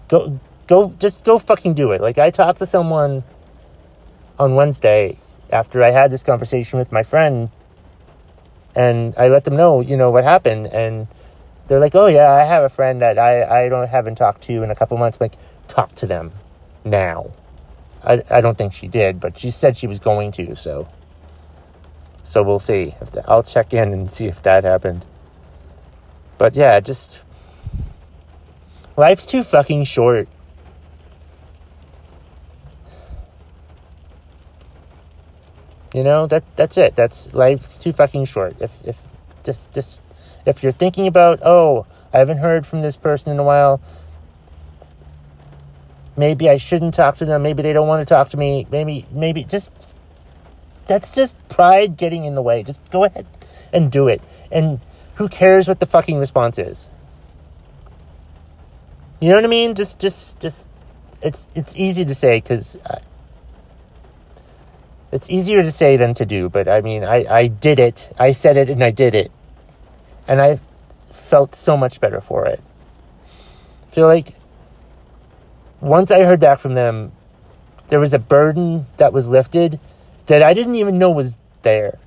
Go 0.10 0.40
go 0.68 0.94
just 1.00 1.24
go 1.24 1.40
fucking 1.40 1.76
do 1.76 1.92
it. 1.92 2.02
Like 2.02 2.18
i 2.18 2.30
talked 2.30 2.60
to 2.60 2.66
someone 2.66 3.24
on 4.38 4.56
wednesday 4.56 5.18
after 5.52 5.84
i 5.84 5.92
had 5.92 6.12
this 6.12 6.24
conversation 6.24 6.78
with 6.78 6.92
my 6.92 7.04
friend 7.04 7.50
and 8.76 9.14
i 9.18 9.28
let 9.30 9.46
them 9.46 9.56
know 9.56 9.80
you 9.80 9.96
know 9.96 10.12
what 10.12 10.24
happened 10.24 10.68
and 10.68 11.08
they're 11.68 11.80
like 11.80 11.96
oh 11.96 12.08
yeah 12.08 12.32
i 12.32 12.44
have 12.44 12.64
a 12.64 12.70
friend 12.70 13.02
that 13.02 13.18
i 13.18 13.66
i 13.66 13.70
don't 13.70 13.88
haven't 13.90 14.16
talked 14.16 14.42
to 14.44 14.64
in 14.64 14.72
a 14.72 14.76
couple 14.76 14.98
months 14.98 15.18
I'm 15.20 15.26
like 15.26 15.38
talk 15.68 15.96
to 15.96 16.06
them 16.06 16.32
now 16.84 17.32
i 18.04 18.22
i 18.30 18.42
don't 18.42 18.58
think 18.58 18.74
she 18.74 18.88
did 18.88 19.20
but 19.20 19.38
she 19.38 19.52
said 19.52 19.78
she 19.78 19.88
was 19.88 20.00
going 20.00 20.32
to 20.34 20.56
so 20.56 20.88
so 22.26 22.42
we'll 22.42 22.60
see. 22.60 22.96
If 23.00 23.12
the, 23.12 23.24
I'll 23.30 23.44
check 23.44 23.72
in 23.72 23.94
and 23.94 24.12
see 24.12 24.26
if 24.26 24.42
that 24.42 24.64
happened. 24.64 25.06
But 26.40 26.56
yeah, 26.56 26.80
just 26.80 27.24
life's 28.98 29.28
too 29.28 29.44
fucking 29.44 29.84
short. 29.84 30.28
You 35.94 36.04
know 36.04 36.26
that 36.26 36.44
that's 36.56 36.78
it. 36.78 36.96
That's 36.96 37.32
life's 37.34 37.78
too 37.78 37.94
fucking 37.94 38.26
short. 38.26 38.60
If 38.60 38.82
if 38.84 39.04
just 39.44 39.72
just 39.72 40.02
if 40.46 40.64
you're 40.64 40.72
thinking 40.72 41.08
about 41.08 41.40
oh 41.44 41.86
I 42.14 42.20
haven't 42.20 42.38
heard 42.38 42.66
from 42.66 42.82
this 42.82 42.96
person 42.96 43.32
in 43.32 43.40
a 43.40 43.44
while. 43.44 43.82
Maybe 46.18 46.50
I 46.50 46.56
shouldn't 46.56 46.94
talk 46.94 47.18
to 47.18 47.26
them. 47.26 47.44
Maybe 47.44 47.62
they 47.62 47.74
don't 47.74 47.90
want 47.90 48.08
to 48.08 48.14
talk 48.14 48.30
to 48.30 48.38
me. 48.38 48.66
Maybe 48.72 49.06
maybe 49.12 49.44
just 49.44 49.72
that's 50.88 51.12
just 51.12 51.36
pride 51.50 51.98
getting 51.98 52.26
in 52.26 52.36
the 52.36 52.42
way. 52.42 52.64
Just 52.64 52.90
go 52.92 53.04
ahead 53.04 53.26
and 53.74 53.92
do 53.92 54.08
it. 54.08 54.22
And 54.52 54.80
who 55.16 55.28
cares 55.28 55.68
what 55.68 55.80
the 55.80 55.86
fucking 55.86 56.18
response 56.18 56.60
is? 56.60 56.92
You 59.20 59.30
know 59.30 59.36
what 59.36 59.46
I 59.46 59.48
mean? 59.48 59.76
Just, 59.76 60.00
just, 60.00 60.40
just. 60.40 60.68
It's 61.22 61.48
it's 61.56 61.76
easy 61.76 62.06
to 62.06 62.14
say 62.14 62.38
because 62.38 62.78
it's 65.12 65.30
easier 65.30 65.64
to 65.64 65.72
say 65.72 65.98
than 65.98 66.14
to 66.16 66.26
do. 66.26 66.50
But 66.50 66.68
I 66.68 66.82
mean, 66.82 67.04
I 67.04 67.26
I 67.30 67.48
did 67.48 67.80
it. 67.80 68.14
I 68.20 68.32
said 68.32 68.58
it 68.58 68.70
and 68.70 68.84
I 68.84 68.92
did 68.92 69.16
it, 69.16 69.32
and 70.28 70.42
I 70.42 70.60
felt 71.12 71.56
so 71.56 71.76
much 71.78 72.00
better 72.00 72.22
for 72.22 72.46
it. 72.46 72.62
I 73.28 73.94
feel 73.94 74.08
like 74.08 74.36
once 75.82 76.12
I 76.12 76.24
heard 76.24 76.40
back 76.40 76.60
from 76.60 76.74
them, 76.74 77.12
there 77.88 78.00
was 78.00 78.14
a 78.14 78.20
burden 78.20 78.88
that 78.98 79.14
was 79.14 79.30
lifted 79.30 79.80
that 80.26 80.42
I 80.42 80.54
didn't 80.54 80.76
even 80.76 80.98
know 80.98 81.12
was 81.12 81.38
there. 81.62 82.00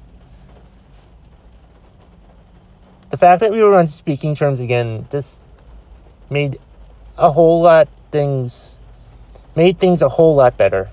The 3.10 3.16
fact 3.16 3.40
that 3.40 3.52
we 3.52 3.62
were 3.62 3.76
on 3.76 3.86
speaking 3.86 4.34
terms 4.34 4.60
again 4.60 5.06
just 5.10 5.40
made 6.28 6.58
a 7.16 7.30
whole 7.30 7.62
lot 7.62 7.88
things 8.10 8.76
made 9.56 9.78
things 9.78 10.02
a 10.02 10.08
whole 10.08 10.34
lot 10.34 10.56
better. 10.56 10.90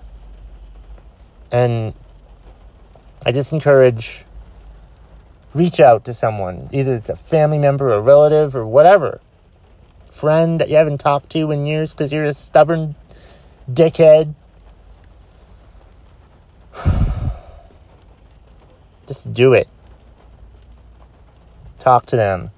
And 1.52 1.94
I 3.26 3.32
just 3.32 3.54
encourage 3.54 4.26
reach 5.56 5.80
out 5.80 6.06
to 6.06 6.14
someone. 6.14 6.70
Either 6.72 6.94
it's 6.94 7.10
a 7.10 7.16
family 7.16 7.58
member, 7.58 7.90
or 7.90 7.94
a 7.94 8.02
relative, 8.02 8.56
or 8.56 8.68
whatever. 8.68 9.22
Friend 10.12 10.60
that 10.60 10.70
you 10.70 10.76
haven't 10.76 11.00
talked 11.00 11.32
to 11.32 11.50
in 11.50 11.66
years 11.66 11.94
because 11.94 12.12
you're 12.12 12.26
a 12.26 12.34
stubborn 12.34 12.96
dickhead. 13.72 14.36
Just 19.08 19.34
do 19.34 19.54
it. 19.54 19.70
Talk 21.78 22.06
to 22.08 22.18
them. 22.18 22.52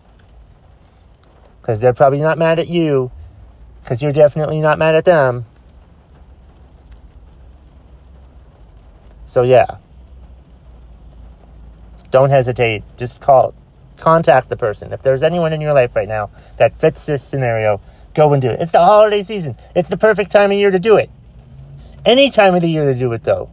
Because 1.62 1.80
they're 1.80 1.94
probably 1.94 2.20
not 2.20 2.38
mad 2.38 2.60
at 2.60 2.68
you. 2.68 3.12
Because 3.84 4.02
you're 4.02 4.12
definitely 4.12 4.60
not 4.60 4.80
mad 4.80 4.96
at 4.96 5.06
them. 5.06 5.46
So, 9.26 9.44
yeah. 9.44 9.78
Don't 12.12 12.30
hesitate. 12.30 12.84
Just 12.98 13.20
call, 13.20 13.54
contact 13.98 14.50
the 14.50 14.58
person. 14.58 14.94
If 14.94 15.02
there's 15.02 15.24
anyone 15.24 15.54
in 15.54 15.62
your 15.62 15.74
life 15.74 15.96
right 15.96 16.08
now 16.08 16.30
that 16.58 16.78
fits 16.78 17.06
this 17.06 17.24
scenario, 17.24 17.82
go 18.14 18.34
and 18.34 18.42
do 18.42 18.50
it. 18.50 18.60
It's 18.60 18.72
the 18.72 18.84
holiday 18.84 19.24
season. 19.24 19.58
It's 19.76 19.90
the 19.90 19.98
perfect 19.98 20.32
time 20.32 20.52
of 20.52 20.58
year 20.58 20.72
to 20.72 20.80
do 20.80 20.98
it. 20.98 21.10
Any 22.06 22.30
time 22.30 22.56
of 22.56 22.62
the 22.62 22.70
year 22.70 22.92
to 22.92 22.98
do 22.98 23.12
it, 23.14 23.24
though, 23.24 23.50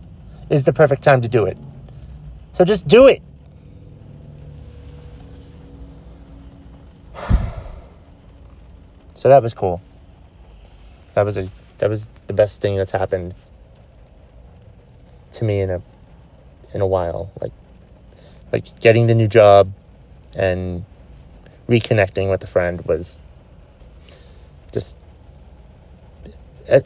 is 0.49 0.65
the 0.65 0.73
perfect 0.73 1.03
time 1.03 1.23
to 1.23 1.29
do 1.29 1.45
it. 1.47 1.59
So 2.53 2.65
just 2.65 2.87
do 2.87 3.07
it. 3.07 3.23
So 9.17 9.31
that 9.31 9.43
was 9.43 9.55
cool. 9.55 9.81
That 11.15 11.25
was 11.25 11.39
a 11.39 11.49
that 11.79 11.89
was 11.89 12.07
the 12.27 12.35
best 12.35 12.61
thing 12.61 12.77
that's 12.77 12.93
happened 12.93 13.35
to 15.33 15.45
me 15.45 15.61
in 15.61 15.71
a 15.71 15.81
in 16.75 16.83
a 16.83 16.87
while. 16.87 17.31
Like 17.41 17.53
like 18.55 18.79
getting 18.79 19.09
the 19.09 19.15
new 19.17 19.27
job 19.27 19.73
and 20.33 20.85
reconnecting 21.69 22.31
with 22.31 22.41
a 22.45 22.47
friend 22.47 22.81
was 22.87 23.21
just 24.71 24.97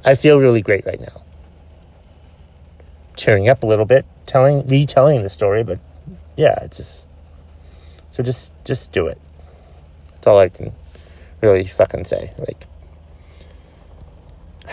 I 0.05 0.15
feel 0.15 0.41
really 0.41 0.63
great 0.63 0.87
right 0.87 0.99
now. 0.99 1.23
Cheering 3.17 3.51
up 3.51 3.63
a 3.63 3.67
little 3.67 3.85
bit, 3.85 4.07
telling 4.25 4.67
retelling 4.67 5.23
the 5.23 5.29
story, 5.29 5.63
but 5.63 5.79
yeah, 6.39 6.59
it's 6.63 6.79
just 6.79 7.07
so 8.13 8.23
just 8.23 8.51
just 8.65 8.91
do 8.91 9.07
it. 9.07 9.21
That's 10.13 10.27
all 10.27 10.39
I 10.39 10.49
can 10.49 10.73
really 11.43 11.67
fucking 11.67 12.05
say. 12.05 12.33
Like 12.39 12.67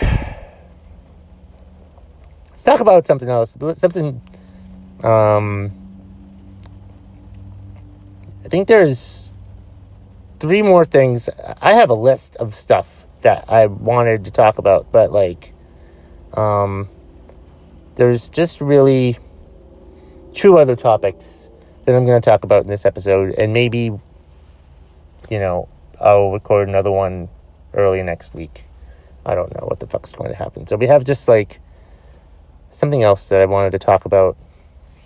let's 2.50 2.64
talk 2.64 2.80
about 2.80 3.06
something 3.06 3.28
else. 3.28 3.54
Something 3.74 4.22
um 5.04 5.85
I 8.46 8.48
think 8.48 8.68
there's 8.68 9.32
three 10.38 10.62
more 10.62 10.84
things. 10.84 11.28
I 11.60 11.72
have 11.72 11.90
a 11.90 11.94
list 11.94 12.36
of 12.36 12.54
stuff 12.54 13.04
that 13.22 13.50
I 13.50 13.66
wanted 13.66 14.24
to 14.26 14.30
talk 14.30 14.58
about, 14.58 14.92
but 14.92 15.10
like 15.10 15.52
um 16.34 16.88
there's 17.96 18.28
just 18.28 18.60
really 18.60 19.18
two 20.32 20.58
other 20.58 20.76
topics 20.76 21.50
that 21.86 21.96
I'm 21.96 22.04
going 22.04 22.20
to 22.20 22.24
talk 22.24 22.44
about 22.44 22.62
in 22.62 22.68
this 22.68 22.84
episode, 22.84 23.34
and 23.34 23.52
maybe, 23.52 23.90
you 25.30 25.38
know, 25.38 25.68
I'll 26.00 26.30
record 26.30 26.68
another 26.68 26.92
one 26.92 27.28
early 27.74 28.02
next 28.02 28.34
week. 28.34 28.66
I 29.24 29.34
don't 29.34 29.52
know 29.54 29.66
what 29.66 29.80
the 29.80 29.86
fuck's 29.86 30.12
going 30.12 30.30
to 30.30 30.36
happen. 30.36 30.66
So 30.66 30.76
we 30.76 30.86
have 30.86 31.04
just 31.04 31.26
like 31.26 31.58
something 32.70 33.02
else 33.02 33.28
that 33.30 33.40
I 33.40 33.46
wanted 33.46 33.70
to 33.70 33.78
talk 33.78 34.04
about. 34.04 34.36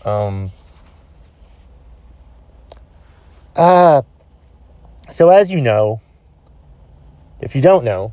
Um, 0.04 0.50
uh, 3.56 4.02
so 5.10 5.30
as 5.30 5.50
you 5.50 5.60
know, 5.60 6.00
if 7.40 7.54
you 7.54 7.62
don't 7.62 7.84
know, 7.84 8.12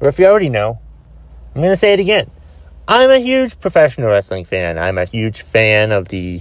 or 0.00 0.08
if 0.08 0.18
you 0.18 0.26
already 0.26 0.48
know, 0.48 0.78
I'm 1.54 1.62
going 1.62 1.72
to 1.72 1.76
say 1.76 1.92
it 1.92 2.00
again. 2.00 2.30
I'm 2.88 3.10
a 3.10 3.18
huge 3.18 3.58
professional 3.58 4.08
wrestling 4.08 4.44
fan. 4.44 4.78
I'm 4.78 4.98
a 4.98 5.06
huge 5.06 5.42
fan 5.42 5.90
of 5.90 6.08
the 6.08 6.40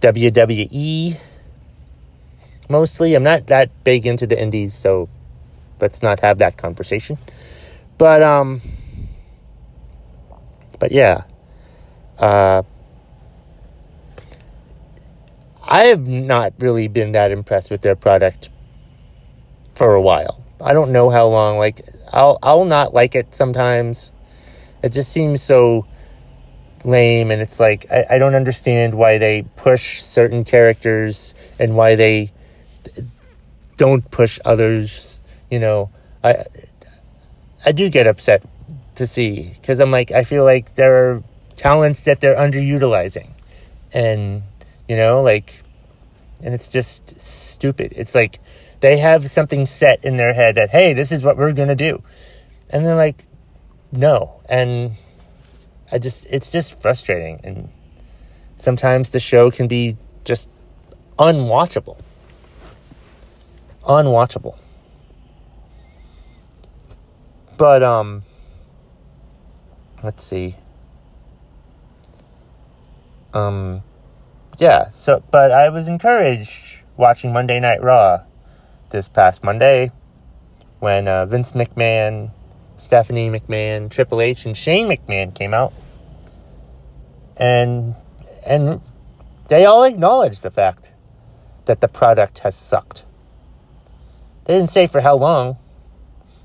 WWE. 0.00 1.18
Mostly, 2.68 3.14
I'm 3.14 3.24
not 3.24 3.48
that 3.48 3.70
big 3.82 4.06
into 4.06 4.26
the 4.26 4.40
indies, 4.40 4.74
so 4.74 5.08
let's 5.80 6.02
not 6.02 6.20
have 6.20 6.38
that 6.38 6.56
conversation. 6.56 7.18
But 7.98 8.22
um 8.22 8.60
but 10.78 10.92
yeah. 10.92 11.24
Uh 12.18 12.62
I 15.70 15.84
have 15.84 16.08
not 16.08 16.52
really 16.58 16.88
been 16.88 17.12
that 17.12 17.30
impressed 17.30 17.70
with 17.70 17.82
their 17.82 17.94
product 17.94 18.50
for 19.76 19.94
a 19.94 20.02
while. 20.02 20.44
I 20.60 20.72
don't 20.72 20.90
know 20.90 21.10
how 21.10 21.28
long. 21.28 21.58
Like 21.58 21.88
I'll 22.12 22.38
I'll 22.42 22.64
not 22.64 22.92
like 22.92 23.14
it 23.14 23.34
sometimes. 23.34 24.12
It 24.82 24.90
just 24.90 25.12
seems 25.12 25.40
so 25.42 25.86
lame 26.84 27.30
and 27.30 27.40
it's 27.40 27.60
like 27.60 27.86
I, 27.90 28.06
I 28.10 28.18
don't 28.18 28.34
understand 28.34 28.94
why 28.94 29.18
they 29.18 29.42
push 29.56 30.02
certain 30.02 30.44
characters 30.44 31.34
and 31.58 31.76
why 31.76 31.94
they 31.94 32.32
don't 33.76 34.10
push 34.10 34.38
others 34.44 35.20
you 35.50 35.58
know 35.58 35.90
i 36.24 36.44
i 37.66 37.72
do 37.72 37.88
get 37.90 38.06
upset 38.06 38.42
to 38.94 39.06
see 39.06 39.50
because 39.60 39.80
i'm 39.80 39.90
like 39.90 40.10
i 40.10 40.24
feel 40.24 40.44
like 40.44 40.74
there 40.76 40.96
are 40.96 41.22
talents 41.54 42.04
that 42.04 42.20
they're 42.20 42.36
underutilizing 42.36 43.28
and 43.92 44.42
you 44.90 44.96
know 44.96 45.22
like 45.22 45.62
and 46.42 46.52
it's 46.52 46.68
just 46.68 47.20
stupid 47.20 47.92
it's 47.94 48.12
like 48.12 48.40
they 48.80 48.96
have 48.96 49.30
something 49.30 49.64
set 49.64 50.04
in 50.04 50.16
their 50.16 50.34
head 50.34 50.56
that 50.56 50.70
hey 50.70 50.92
this 50.92 51.12
is 51.12 51.22
what 51.22 51.36
we're 51.36 51.52
gonna 51.52 51.76
do 51.76 52.02
and 52.70 52.84
they're 52.84 52.96
like 52.96 53.24
no 53.92 54.40
and 54.48 54.96
I 55.92 55.98
just 55.98 56.26
it's 56.28 56.50
just 56.50 56.82
frustrating 56.82 57.40
and 57.44 57.70
sometimes 58.56 59.10
the 59.10 59.20
show 59.20 59.50
can 59.50 59.68
be 59.68 59.96
just 60.24 60.48
unwatchable. 61.18 61.98
Unwatchable. 63.84 64.56
But 67.56 67.82
um 67.82 68.22
let's 70.02 70.22
see. 70.22 70.56
Um 73.34 73.82
yeah, 74.60 74.88
so 74.90 75.24
but 75.32 75.50
I 75.50 75.68
was 75.70 75.88
encouraged 75.88 76.82
watching 76.96 77.32
Monday 77.32 77.58
Night 77.58 77.82
Raw 77.82 78.22
this 78.90 79.08
past 79.08 79.42
Monday 79.42 79.90
when 80.78 81.08
uh, 81.08 81.26
Vince 81.26 81.52
McMahon 81.52 82.30
Stephanie 82.80 83.28
McMahon, 83.28 83.90
Triple 83.90 84.22
H, 84.22 84.46
and 84.46 84.56
Shane 84.56 84.88
McMahon 84.88 85.34
came 85.34 85.52
out. 85.52 85.72
And 87.36 87.94
and 88.46 88.80
they 89.48 89.66
all 89.66 89.84
acknowledged 89.84 90.42
the 90.42 90.50
fact 90.50 90.92
that 91.66 91.80
the 91.80 91.88
product 91.88 92.40
has 92.40 92.54
sucked. 92.54 93.04
They 94.44 94.54
didn't 94.54 94.70
say 94.70 94.86
for 94.86 95.02
how 95.02 95.16
long, 95.16 95.58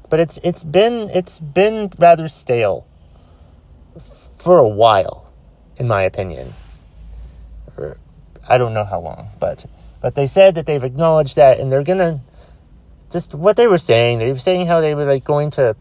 but 0.10 0.20
it's 0.20 0.38
it's 0.44 0.64
been 0.64 1.10
it's 1.14 1.40
been 1.40 1.92
rather 1.98 2.28
stale 2.28 2.86
for 4.38 4.58
a 4.58 4.68
while, 4.68 5.32
in 5.78 5.88
my 5.88 6.02
opinion. 6.04 6.54
I 8.48 8.58
don't 8.58 8.74
know 8.74 8.86
how 8.86 9.00
long, 9.00 9.30
but 9.40 9.66
but 10.02 10.16
they 10.16 10.28
said 10.28 10.56
that 10.56 10.66
they've 10.66 10.84
acknowledged 10.84 11.36
that 11.36 11.60
and 11.60 11.72
they're 11.72 11.84
gonna 11.84 12.22
just 13.12 13.34
what 13.34 13.56
they 13.56 13.68
were 13.68 13.78
saying. 13.78 14.20
They 14.20 14.32
were 14.32 14.38
saying 14.38 14.68
how 14.68 14.82
they 14.82 14.94
were 14.96 15.06
like 15.06 15.24
going 15.24 15.52
to 15.52 15.76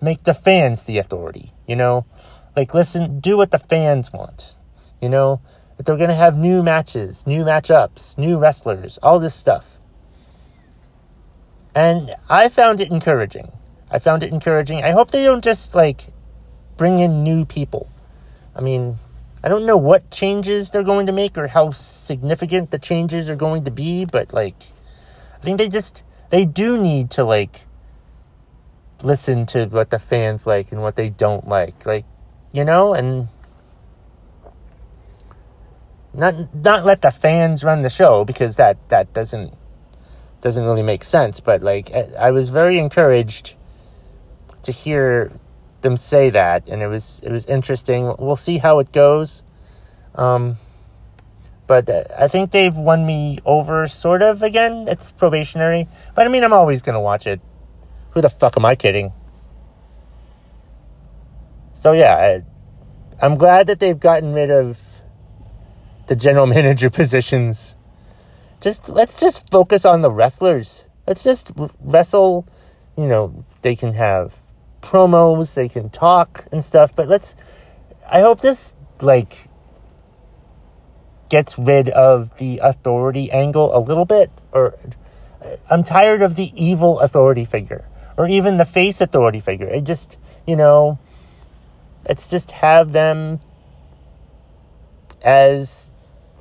make 0.00 0.24
the 0.24 0.34
fans 0.34 0.84
the 0.84 0.98
authority, 0.98 1.52
you 1.66 1.76
know? 1.76 2.06
Like, 2.54 2.74
listen, 2.74 3.20
do 3.20 3.36
what 3.36 3.50
the 3.50 3.58
fans 3.58 4.12
want, 4.12 4.56
you 5.00 5.08
know? 5.08 5.40
If 5.78 5.84
they're 5.84 5.96
to 5.96 6.14
have 6.14 6.36
new 6.36 6.62
matches, 6.62 7.26
new 7.26 7.44
matchups, 7.44 8.16
new 8.16 8.38
wrestlers, 8.38 8.98
all 9.02 9.18
this 9.18 9.34
stuff. 9.34 9.78
And 11.74 12.14
I 12.30 12.48
found 12.48 12.80
it 12.80 12.90
encouraging. 12.90 13.52
I 13.90 13.98
found 13.98 14.22
it 14.22 14.32
encouraging. 14.32 14.82
I 14.82 14.92
hope 14.92 15.10
they 15.10 15.24
don't 15.24 15.44
just, 15.44 15.74
like, 15.74 16.06
bring 16.78 17.00
in 17.00 17.22
new 17.22 17.44
people. 17.44 17.90
I 18.54 18.62
mean, 18.62 18.98
I 19.46 19.48
don't 19.48 19.64
know 19.64 19.76
what 19.76 20.10
changes 20.10 20.72
they're 20.72 20.82
going 20.82 21.06
to 21.06 21.12
make 21.12 21.38
or 21.38 21.46
how 21.46 21.70
significant 21.70 22.72
the 22.72 22.80
changes 22.80 23.30
are 23.30 23.36
going 23.36 23.62
to 23.62 23.70
be, 23.70 24.04
but, 24.04 24.34
like, 24.34 24.56
I 25.36 25.38
think 25.38 25.58
they 25.58 25.68
just, 25.68 26.02
they 26.30 26.44
do 26.44 26.82
need 26.82 27.12
to, 27.12 27.22
like, 27.22 27.64
listen 29.04 29.46
to 29.46 29.66
what 29.66 29.90
the 29.90 30.00
fans 30.00 30.48
like 30.48 30.72
and 30.72 30.82
what 30.82 30.96
they 30.96 31.10
don't 31.10 31.46
like. 31.46 31.86
Like, 31.86 32.04
you 32.50 32.64
know, 32.64 32.92
and 32.92 33.28
not 36.12 36.52
not 36.52 36.84
let 36.84 37.02
the 37.02 37.12
fans 37.12 37.62
run 37.62 37.82
the 37.82 37.90
show 37.90 38.24
because 38.24 38.56
that 38.56 38.76
that 38.88 39.14
doesn't 39.14 39.54
doesn't 40.40 40.64
really 40.64 40.82
make 40.82 41.04
sense, 41.04 41.38
but 41.38 41.62
like 41.62 41.92
I 41.92 42.32
was 42.32 42.48
very 42.48 42.80
encouraged 42.80 43.54
to 44.62 44.72
hear 44.72 45.30
them 45.86 45.96
say 45.96 46.30
that 46.30 46.68
and 46.68 46.82
it 46.82 46.88
was 46.88 47.22
it 47.24 47.30
was 47.30 47.46
interesting. 47.46 48.14
We'll 48.18 48.36
see 48.48 48.58
how 48.58 48.78
it 48.80 48.92
goes. 48.92 49.42
Um 50.14 50.58
but 51.66 51.88
uh, 51.90 52.04
I 52.16 52.28
think 52.28 52.52
they've 52.52 52.76
won 52.76 53.04
me 53.06 53.40
over, 53.44 53.88
sort 53.88 54.22
of, 54.22 54.42
again. 54.42 54.86
It's 54.88 55.10
probationary. 55.10 55.88
But 56.14 56.26
I 56.26 56.28
mean, 56.28 56.44
I'm 56.44 56.52
always 56.52 56.80
to 56.82 57.00
watch 57.00 57.26
it. 57.26 57.40
Who 58.10 58.20
the 58.20 58.28
fuck 58.28 58.56
am 58.56 58.64
I 58.64 58.76
kidding? 58.76 59.12
So, 61.74 61.92
yeah, 61.92 62.14
I, 62.14 63.24
I'm 63.24 63.36
glad 63.36 63.66
that 63.66 63.80
they've 63.80 63.98
gotten 63.98 64.32
rid 64.32 64.50
of 64.50 65.02
the 66.06 66.16
general 66.16 66.46
manager 66.56 66.90
positions. 66.90 67.76
Just 68.60 68.88
let's 68.88 69.18
just 69.18 69.50
focus 69.50 69.84
on 69.84 70.00
the 70.02 70.10
wrestlers. 70.10 70.86
Let's 71.06 71.22
just 71.22 71.52
wrestle. 71.80 72.46
You 72.96 73.06
know, 73.06 73.44
they 73.60 73.76
can 73.76 73.92
have 73.92 74.40
promos, 74.86 75.54
they 75.54 75.68
can 75.68 75.90
talk 75.90 76.46
and 76.52 76.64
stuff, 76.64 76.94
but 76.94 77.08
let's. 77.08 77.34
I 78.10 78.20
hope 78.20 78.40
this, 78.40 78.76
like, 79.00 79.48
gets 81.28 81.58
rid 81.58 81.88
of 81.88 82.36
the 82.38 82.60
authority 82.62 83.30
angle 83.32 83.76
a 83.76 83.80
little 83.80 84.04
bit 84.04 84.30
or 84.52 84.78
I'm 85.70 85.82
tired 85.82 86.22
of 86.22 86.36
the 86.36 86.52
evil 86.54 87.00
authority 87.00 87.44
figure 87.44 87.84
or 88.16 88.26
even 88.26 88.56
the 88.56 88.64
face 88.64 89.00
authority 89.00 89.40
figure. 89.40 89.66
It 89.66 89.84
just, 89.84 90.16
you 90.46 90.56
know, 90.56 90.98
let's 92.08 92.28
just 92.28 92.52
have 92.52 92.92
them 92.92 93.40
as 95.22 95.90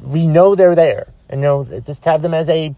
we 0.02 0.28
know 0.28 0.56
they're 0.56 0.76
there. 0.76 1.12
And 1.30 1.42
you 1.42 1.48
know, 1.48 1.82
just 1.86 2.06
have 2.06 2.22
them 2.22 2.34
as 2.34 2.50
a 2.50 2.76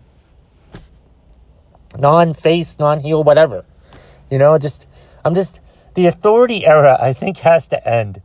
non-face, 1.97 2.79
non-heel, 2.79 3.23
whatever. 3.23 3.65
You 4.31 4.37
know, 4.37 4.57
just 4.57 4.87
I'm 5.23 5.35
just 5.35 5.59
the 5.95 6.07
authority 6.07 6.65
era 6.65 6.97
I 6.99 7.13
think 7.13 7.39
has 7.39 7.67
to 7.67 7.87
end. 7.87 8.21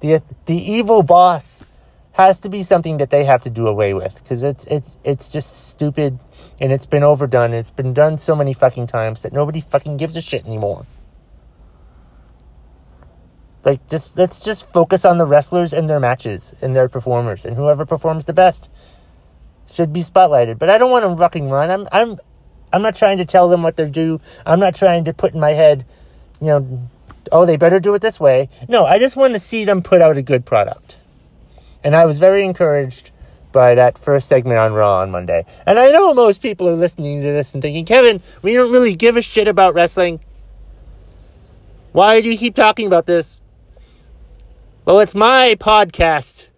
The 0.00 0.22
the 0.46 0.56
evil 0.56 1.02
boss 1.02 1.64
has 2.12 2.40
to 2.40 2.48
be 2.48 2.62
something 2.62 2.98
that 2.98 3.10
they 3.10 3.24
have 3.24 3.42
to 3.42 3.50
do 3.50 3.66
away 3.66 3.94
with 3.94 4.14
because 4.16 4.42
it's 4.42 4.64
it's 4.66 4.96
it's 5.04 5.28
just 5.28 5.68
stupid 5.68 6.18
and 6.60 6.72
it's 6.72 6.86
been 6.86 7.02
overdone. 7.02 7.52
It's 7.52 7.70
been 7.70 7.94
done 7.94 8.18
so 8.18 8.34
many 8.34 8.52
fucking 8.52 8.86
times 8.86 9.22
that 9.22 9.32
nobody 9.32 9.60
fucking 9.60 9.96
gives 9.96 10.16
a 10.16 10.20
shit 10.20 10.44
anymore. 10.44 10.86
Like 13.64 13.86
just 13.88 14.16
let's 14.16 14.40
just 14.40 14.72
focus 14.72 15.04
on 15.04 15.18
the 15.18 15.26
wrestlers 15.26 15.72
and 15.72 15.88
their 15.88 16.00
matches 16.00 16.54
and 16.60 16.74
their 16.74 16.88
performers 16.88 17.44
and 17.44 17.56
whoever 17.56 17.86
performs 17.86 18.24
the 18.24 18.32
best 18.32 18.70
should 19.72 19.92
be 19.92 20.00
spotlighted. 20.00 20.58
But 20.58 20.70
I 20.70 20.78
don't 20.78 20.90
want 20.90 21.04
to 21.04 21.16
fucking 21.16 21.48
run. 21.48 21.70
I'm 21.70 21.88
I'm 21.92 22.18
I'm 22.72 22.82
not 22.82 22.96
trying 22.96 23.18
to 23.18 23.24
tell 23.24 23.48
them 23.48 23.62
what 23.62 23.76
they're 23.76 23.88
do. 23.88 24.20
I'm 24.46 24.60
not 24.60 24.74
trying 24.74 25.04
to 25.04 25.14
put 25.14 25.34
in 25.34 25.40
my 25.40 25.50
head, 25.50 25.84
you 26.40 26.46
know, 26.46 26.88
oh 27.32 27.46
they 27.46 27.56
better 27.56 27.80
do 27.80 27.94
it 27.94 28.02
this 28.02 28.18
way. 28.20 28.48
No, 28.68 28.86
I 28.86 28.98
just 28.98 29.16
want 29.16 29.34
to 29.34 29.38
see 29.38 29.64
them 29.64 29.82
put 29.82 30.02
out 30.02 30.16
a 30.16 30.22
good 30.22 30.44
product. 30.44 30.96
And 31.82 31.94
I 31.96 32.04
was 32.04 32.18
very 32.18 32.44
encouraged 32.44 33.10
by 33.52 33.74
that 33.74 33.98
first 33.98 34.28
segment 34.28 34.58
on 34.58 34.72
Raw 34.72 35.00
on 35.00 35.10
Monday. 35.10 35.44
And 35.66 35.78
I 35.78 35.90
know 35.90 36.14
most 36.14 36.42
people 36.42 36.68
are 36.68 36.76
listening 36.76 37.20
to 37.22 37.26
this 37.26 37.52
and 37.52 37.62
thinking, 37.62 37.84
Kevin, 37.84 38.20
we 38.42 38.54
don't 38.54 38.72
really 38.72 38.94
give 38.94 39.16
a 39.16 39.22
shit 39.22 39.48
about 39.48 39.74
wrestling. 39.74 40.20
Why 41.92 42.20
do 42.20 42.30
you 42.30 42.38
keep 42.38 42.54
talking 42.54 42.86
about 42.86 43.06
this? 43.06 43.40
Well, 44.84 45.00
it's 45.00 45.14
my 45.14 45.56
podcast. 45.58 46.48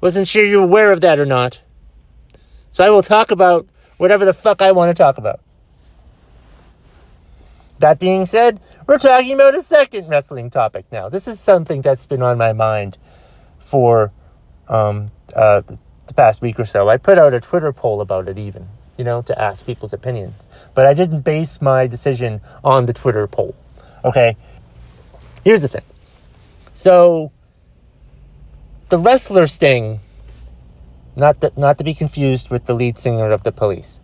Wasn't 0.00 0.28
sure 0.28 0.44
you're 0.44 0.62
aware 0.62 0.92
of 0.92 1.00
that 1.00 1.18
or 1.18 1.26
not. 1.26 1.62
So 2.70 2.84
I 2.84 2.90
will 2.90 3.02
talk 3.02 3.30
about 3.30 3.66
whatever 3.96 4.24
the 4.24 4.34
fuck 4.34 4.62
I 4.62 4.72
want 4.72 4.94
to 4.94 4.94
talk 4.94 5.18
about. 5.18 5.40
That 7.78 7.98
being 7.98 8.26
said, 8.26 8.60
we're 8.86 8.98
talking 8.98 9.34
about 9.34 9.54
a 9.54 9.62
second 9.62 10.08
wrestling 10.08 10.50
topic 10.50 10.86
now. 10.90 11.08
This 11.08 11.28
is 11.28 11.38
something 11.38 11.80
that's 11.80 12.06
been 12.06 12.22
on 12.22 12.36
my 12.36 12.52
mind 12.52 12.98
for 13.58 14.12
um, 14.68 15.12
uh, 15.34 15.62
the 16.06 16.14
past 16.14 16.42
week 16.42 16.58
or 16.58 16.64
so. 16.64 16.88
I 16.88 16.96
put 16.96 17.18
out 17.18 17.34
a 17.34 17.40
Twitter 17.40 17.72
poll 17.72 18.00
about 18.00 18.28
it, 18.28 18.38
even, 18.38 18.68
you 18.96 19.04
know, 19.04 19.22
to 19.22 19.40
ask 19.40 19.64
people's 19.64 19.92
opinions. 19.92 20.34
But 20.74 20.86
I 20.86 20.94
didn't 20.94 21.20
base 21.20 21.62
my 21.62 21.86
decision 21.86 22.40
on 22.64 22.86
the 22.86 22.92
Twitter 22.92 23.26
poll. 23.28 23.54
Okay? 24.04 24.36
Here's 25.44 25.62
the 25.62 25.68
thing. 25.68 25.84
So, 26.72 27.30
the 28.88 28.98
wrestler 28.98 29.46
Sting, 29.46 30.00
not, 31.14 31.40
the, 31.40 31.52
not 31.56 31.78
to 31.78 31.84
be 31.84 31.94
confused 31.94 32.50
with 32.50 32.66
the 32.66 32.74
lead 32.74 32.98
singer 32.98 33.30
of 33.30 33.44
the 33.44 33.52
police. 33.52 34.00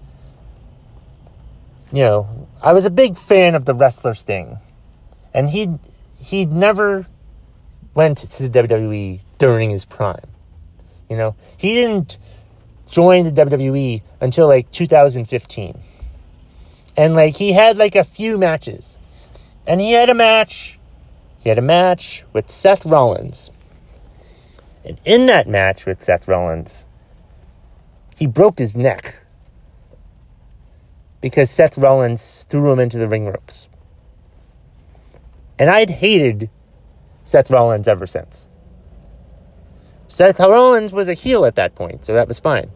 You 1.95 2.03
know, 2.03 2.49
I 2.61 2.73
was 2.73 2.87
a 2.87 2.91
big 2.91 3.17
fan 3.17 3.55
of 3.55 3.67
the 3.67 3.73
wrestler 3.73 4.15
Sting. 4.15 4.59
And 5.33 5.49
he'd, 5.49 5.79
he'd 6.19 6.51
never 6.51 7.07
went 7.95 8.19
to 8.19 8.49
the 8.49 8.63
WWE 8.63 9.21
during 9.39 9.71
his 9.71 9.85
prime. 9.85 10.27
You 11.09 11.17
know, 11.17 11.37
he 11.57 11.73
didn't 11.75 12.19
join 12.91 13.27
the 13.27 13.31
WWE 13.31 14.03
until 14.21 14.49
like 14.49 14.73
2015. 14.73 15.81
And 16.97 17.15
like 17.15 17.37
he 17.37 17.53
had 17.53 17.79
like 17.79 17.95
a 17.95 18.03
few 18.03 18.39
matches. 18.39 18.99
And 19.65 19.81
he 19.81 19.93
had 19.93 20.11
a 20.11 20.15
match. 20.15 20.81
He 21.39 21.49
had 21.49 21.59
a 21.59 21.63
match 21.63 22.25
with 22.33 22.51
Seth 22.51 22.85
Rollins. 22.85 23.53
And 24.85 24.99
in 25.05 25.27
that 25.27 25.47
match 25.47 25.87
with 25.87 26.03
Seth 26.03 26.27
Rollins, 26.27 26.87
he 28.17 28.27
broke 28.27 28.59
his 28.59 28.75
neck 28.75 29.24
because 31.25 31.51
Seth 31.51 31.79
Rollins 31.79 32.45
threw 32.51 32.71
him 32.71 32.79
into 32.79 32.99
the 32.99 33.09
ring 33.09 33.25
ropes. 33.25 33.67
And 35.59 35.71
I'd 35.71 35.89
hated 35.89 36.51
Seth 37.25 37.51
Rollins 37.51 37.89
ever 37.89 38.07
since. 38.07 38.47
Seth 40.07 40.39
Rollins 40.39 40.93
was 40.93 41.09
a 41.09 41.15
heel 41.15 41.47
at 41.47 41.57
that 41.57 41.75
point, 41.75 42.05
so 42.05 42.13
that 42.13 42.29
was 42.29 42.41
fine. 42.41 42.71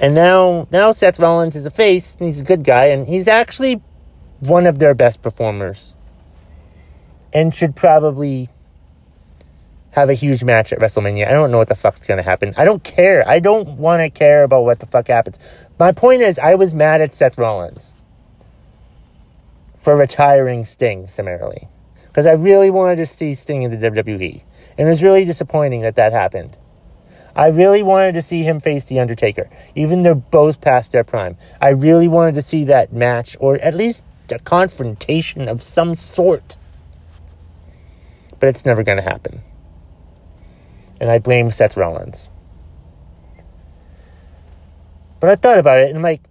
And 0.00 0.14
now, 0.14 0.68
now 0.70 0.92
Seth 0.92 1.18
Rollins 1.18 1.56
is 1.56 1.66
a 1.66 1.72
face, 1.72 2.14
and 2.14 2.26
he's 2.26 2.42
a 2.42 2.44
good 2.44 2.62
guy, 2.62 2.84
and 2.84 3.04
he's 3.08 3.26
actually 3.26 3.82
one 4.38 4.68
of 4.68 4.78
their 4.78 4.94
best 4.94 5.20
performers, 5.20 5.96
and 7.32 7.52
should 7.52 7.74
probably 7.74 8.50
have 9.96 10.10
a 10.10 10.14
huge 10.14 10.44
match 10.44 10.74
at 10.74 10.78
WrestleMania. 10.78 11.26
I 11.26 11.32
don't 11.32 11.50
know 11.50 11.56
what 11.56 11.68
the 11.68 11.74
fuck's 11.74 12.00
gonna 12.00 12.22
happen. 12.22 12.52
I 12.58 12.66
don't 12.66 12.84
care. 12.84 13.26
I 13.26 13.40
don't 13.40 13.78
want 13.78 14.02
to 14.02 14.10
care 14.10 14.44
about 14.44 14.64
what 14.64 14.78
the 14.78 14.86
fuck 14.86 15.08
happens. 15.08 15.38
My 15.78 15.90
point 15.90 16.20
is, 16.20 16.38
I 16.38 16.54
was 16.54 16.74
mad 16.74 17.00
at 17.00 17.14
Seth 17.14 17.38
Rollins 17.38 17.94
for 19.74 19.96
retiring 19.96 20.66
Sting 20.66 21.08
summarily 21.08 21.68
because 22.08 22.26
I 22.26 22.32
really 22.32 22.70
wanted 22.70 22.96
to 22.96 23.06
see 23.06 23.32
Sting 23.32 23.62
in 23.62 23.70
the 23.70 23.90
WWE. 23.90 24.42
And 24.76 24.86
it 24.86 24.90
was 24.90 25.02
really 25.02 25.24
disappointing 25.24 25.80
that 25.80 25.96
that 25.96 26.12
happened. 26.12 26.58
I 27.34 27.48
really 27.48 27.82
wanted 27.82 28.12
to 28.12 28.22
see 28.22 28.42
him 28.42 28.60
face 28.60 28.84
The 28.84 29.00
Undertaker, 29.00 29.48
even 29.74 30.02
they're 30.02 30.14
both 30.14 30.60
past 30.60 30.92
their 30.92 31.04
prime. 31.04 31.38
I 31.58 31.70
really 31.70 32.08
wanted 32.08 32.34
to 32.34 32.42
see 32.42 32.64
that 32.64 32.92
match, 32.92 33.34
or 33.40 33.56
at 33.56 33.74
least 33.74 34.04
a 34.30 34.38
confrontation 34.38 35.48
of 35.48 35.62
some 35.62 35.94
sort. 35.94 36.58
But 38.38 38.50
it's 38.50 38.66
never 38.66 38.82
going 38.82 38.98
to 38.98 39.02
happen. 39.02 39.42
And 41.00 41.10
I 41.10 41.18
blame 41.18 41.50
Seth 41.50 41.76
Rollins. 41.76 42.30
But 45.20 45.30
I 45.30 45.36
thought 45.36 45.58
about 45.58 45.78
it, 45.78 45.88
and 45.88 45.98
I'm 45.98 46.02
like, 46.02 46.22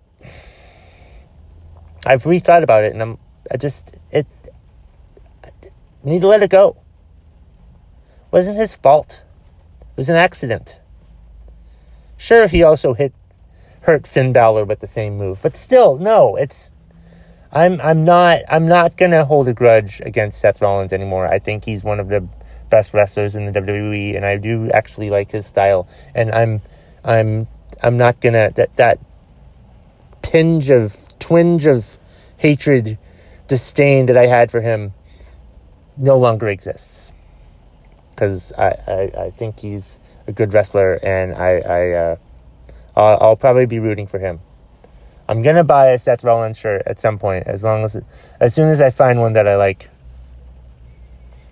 I've 2.05 2.23
rethought 2.23 2.63
about 2.63 2.83
it, 2.83 2.93
and 2.93 3.01
I'm, 3.01 3.17
I 3.51 3.57
just, 3.57 3.95
it, 4.11 4.27
need 6.03 6.21
to 6.21 6.27
let 6.27 6.43
it 6.43 6.49
go. 6.49 6.77
Wasn't 8.31 8.57
his 8.57 8.75
fault. 8.75 9.23
It 9.81 9.97
was 9.97 10.09
an 10.09 10.15
accident. 10.15 10.79
Sure, 12.17 12.47
he 12.47 12.63
also 12.63 12.93
hit 12.93 13.13
hurt 13.81 14.07
Finn 14.07 14.33
Balor 14.33 14.65
with 14.65 14.79
the 14.79 14.87
same 14.87 15.17
move, 15.17 15.41
but 15.41 15.55
still, 15.55 15.97
no. 15.97 16.35
It's 16.35 16.73
I'm 17.51 17.79
I'm 17.81 18.03
not 18.03 18.39
I'm 18.49 18.67
not 18.67 18.97
gonna 18.97 19.25
hold 19.25 19.47
a 19.47 19.53
grudge 19.53 20.01
against 20.03 20.41
Seth 20.41 20.61
Rollins 20.61 20.91
anymore. 20.91 21.27
I 21.27 21.39
think 21.39 21.65
he's 21.65 21.83
one 21.83 21.99
of 21.99 22.09
the 22.09 22.27
best 22.69 22.93
wrestlers 22.93 23.35
in 23.35 23.51
the 23.51 23.59
WWE, 23.59 24.15
and 24.15 24.25
I 24.25 24.37
do 24.37 24.69
actually 24.71 25.09
like 25.09 25.31
his 25.31 25.45
style. 25.45 25.87
And 26.13 26.31
I'm 26.31 26.61
I'm 27.03 27.47
I'm 27.83 27.97
not 27.97 28.19
gonna 28.21 28.51
that 28.55 28.75
that 28.77 28.99
pinge 30.21 30.69
of 30.69 30.97
twinge 31.19 31.65
of 31.65 31.97
hatred, 32.37 32.97
disdain 33.47 34.07
that 34.07 34.17
I 34.17 34.27
had 34.27 34.51
for 34.51 34.61
him 34.61 34.93
no 35.97 36.17
longer 36.17 36.47
exists 36.47 37.11
because 38.15 38.53
I, 38.57 38.69
I, 38.87 39.25
I 39.25 39.29
think 39.31 39.59
he's 39.59 39.99
a 40.27 40.31
good 40.31 40.53
wrestler 40.53 40.93
and 41.03 41.33
I, 41.35 41.59
I 41.59 41.91
uh, 41.91 42.15
I'll, 42.95 43.17
I'll, 43.21 43.35
probably 43.35 43.65
be 43.65 43.79
rooting 43.79 44.07
for 44.07 44.19
him. 44.19 44.39
I'm 45.27 45.41
gonna 45.41 45.63
buy 45.63 45.87
a 45.87 45.97
Seth 45.97 46.23
Rollins 46.23 46.57
shirt 46.57 46.83
at 46.85 46.99
some 46.99 47.19
point 47.19 47.45
as 47.47 47.63
long 47.63 47.83
as 47.83 47.99
as 48.39 48.53
soon 48.53 48.69
as 48.69 48.81
I 48.81 48.89
find 48.89 49.19
one 49.19 49.33
that 49.33 49.47
I 49.47 49.55
like, 49.55 49.89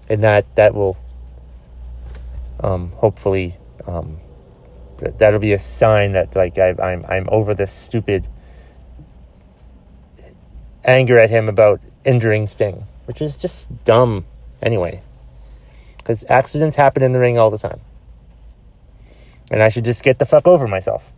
and 0.10 0.24
that 0.24 0.56
that 0.56 0.74
will 0.74 0.98
um, 2.60 2.92
hopefully 2.92 3.58
um, 3.88 4.20
that'll 5.18 5.40
be 5.40 5.54
a 5.54 5.60
sign 5.60 6.14
that 6.14 6.36
like 6.36 6.58
i 6.58 6.74
I'm 6.82 7.06
I'm 7.08 7.28
over 7.30 7.54
this 7.54 7.72
stupid 7.72 8.28
anger 10.86 11.18
at 11.18 11.30
him 11.30 11.50
about 11.50 11.82
injuring 12.04 12.48
Sting, 12.48 12.86
which 13.06 13.22
is 13.22 13.38
just 13.38 13.84
dumb 13.86 14.26
anyway. 14.62 15.02
Because 15.98 16.26
accidents 16.30 16.76
happen 16.76 17.02
in 17.02 17.14
the 17.14 17.20
ring 17.20 17.38
all 17.38 17.50
the 17.50 17.58
time. 17.58 17.80
And 19.52 19.62
I 19.62 19.70
should 19.70 19.86
just 19.86 20.04
get 20.04 20.20
the 20.20 20.26
fuck 20.26 20.48
over 20.48 20.68
myself. 20.68 21.14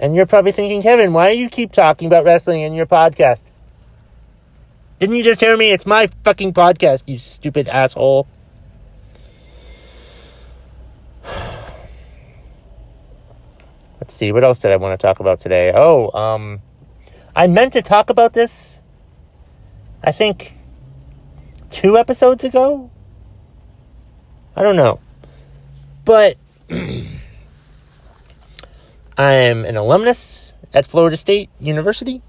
And 0.00 0.14
you're 0.14 0.26
probably 0.26 0.52
thinking, 0.52 0.80
Kevin, 0.80 1.12
why 1.12 1.32
do 1.32 1.38
you 1.38 1.48
keep 1.48 1.72
talking 1.72 2.06
about 2.06 2.24
wrestling 2.24 2.60
in 2.60 2.72
your 2.72 2.86
podcast? 2.86 3.42
Didn't 4.98 5.14
you 5.14 5.22
just 5.22 5.40
hear 5.40 5.56
me? 5.56 5.70
It's 5.70 5.86
my 5.86 6.08
fucking 6.24 6.54
podcast, 6.54 7.04
you 7.06 7.18
stupid 7.18 7.68
asshole. 7.68 8.26
Let's 14.00 14.12
see, 14.12 14.32
what 14.32 14.42
else 14.42 14.58
did 14.58 14.72
I 14.72 14.76
want 14.76 14.98
to 14.98 15.06
talk 15.06 15.20
about 15.20 15.38
today? 15.38 15.70
Oh, 15.72 16.10
um, 16.18 16.62
I 17.36 17.46
meant 17.46 17.74
to 17.74 17.82
talk 17.82 18.10
about 18.10 18.32
this, 18.32 18.82
I 20.02 20.10
think, 20.10 20.54
two 21.70 21.96
episodes 21.96 22.42
ago? 22.42 22.90
I 24.56 24.64
don't 24.64 24.74
know. 24.74 24.98
But 26.04 26.38
I'm 29.16 29.64
an 29.64 29.76
alumnus 29.76 30.54
at 30.74 30.88
Florida 30.88 31.16
State 31.16 31.50
University, 31.60 32.20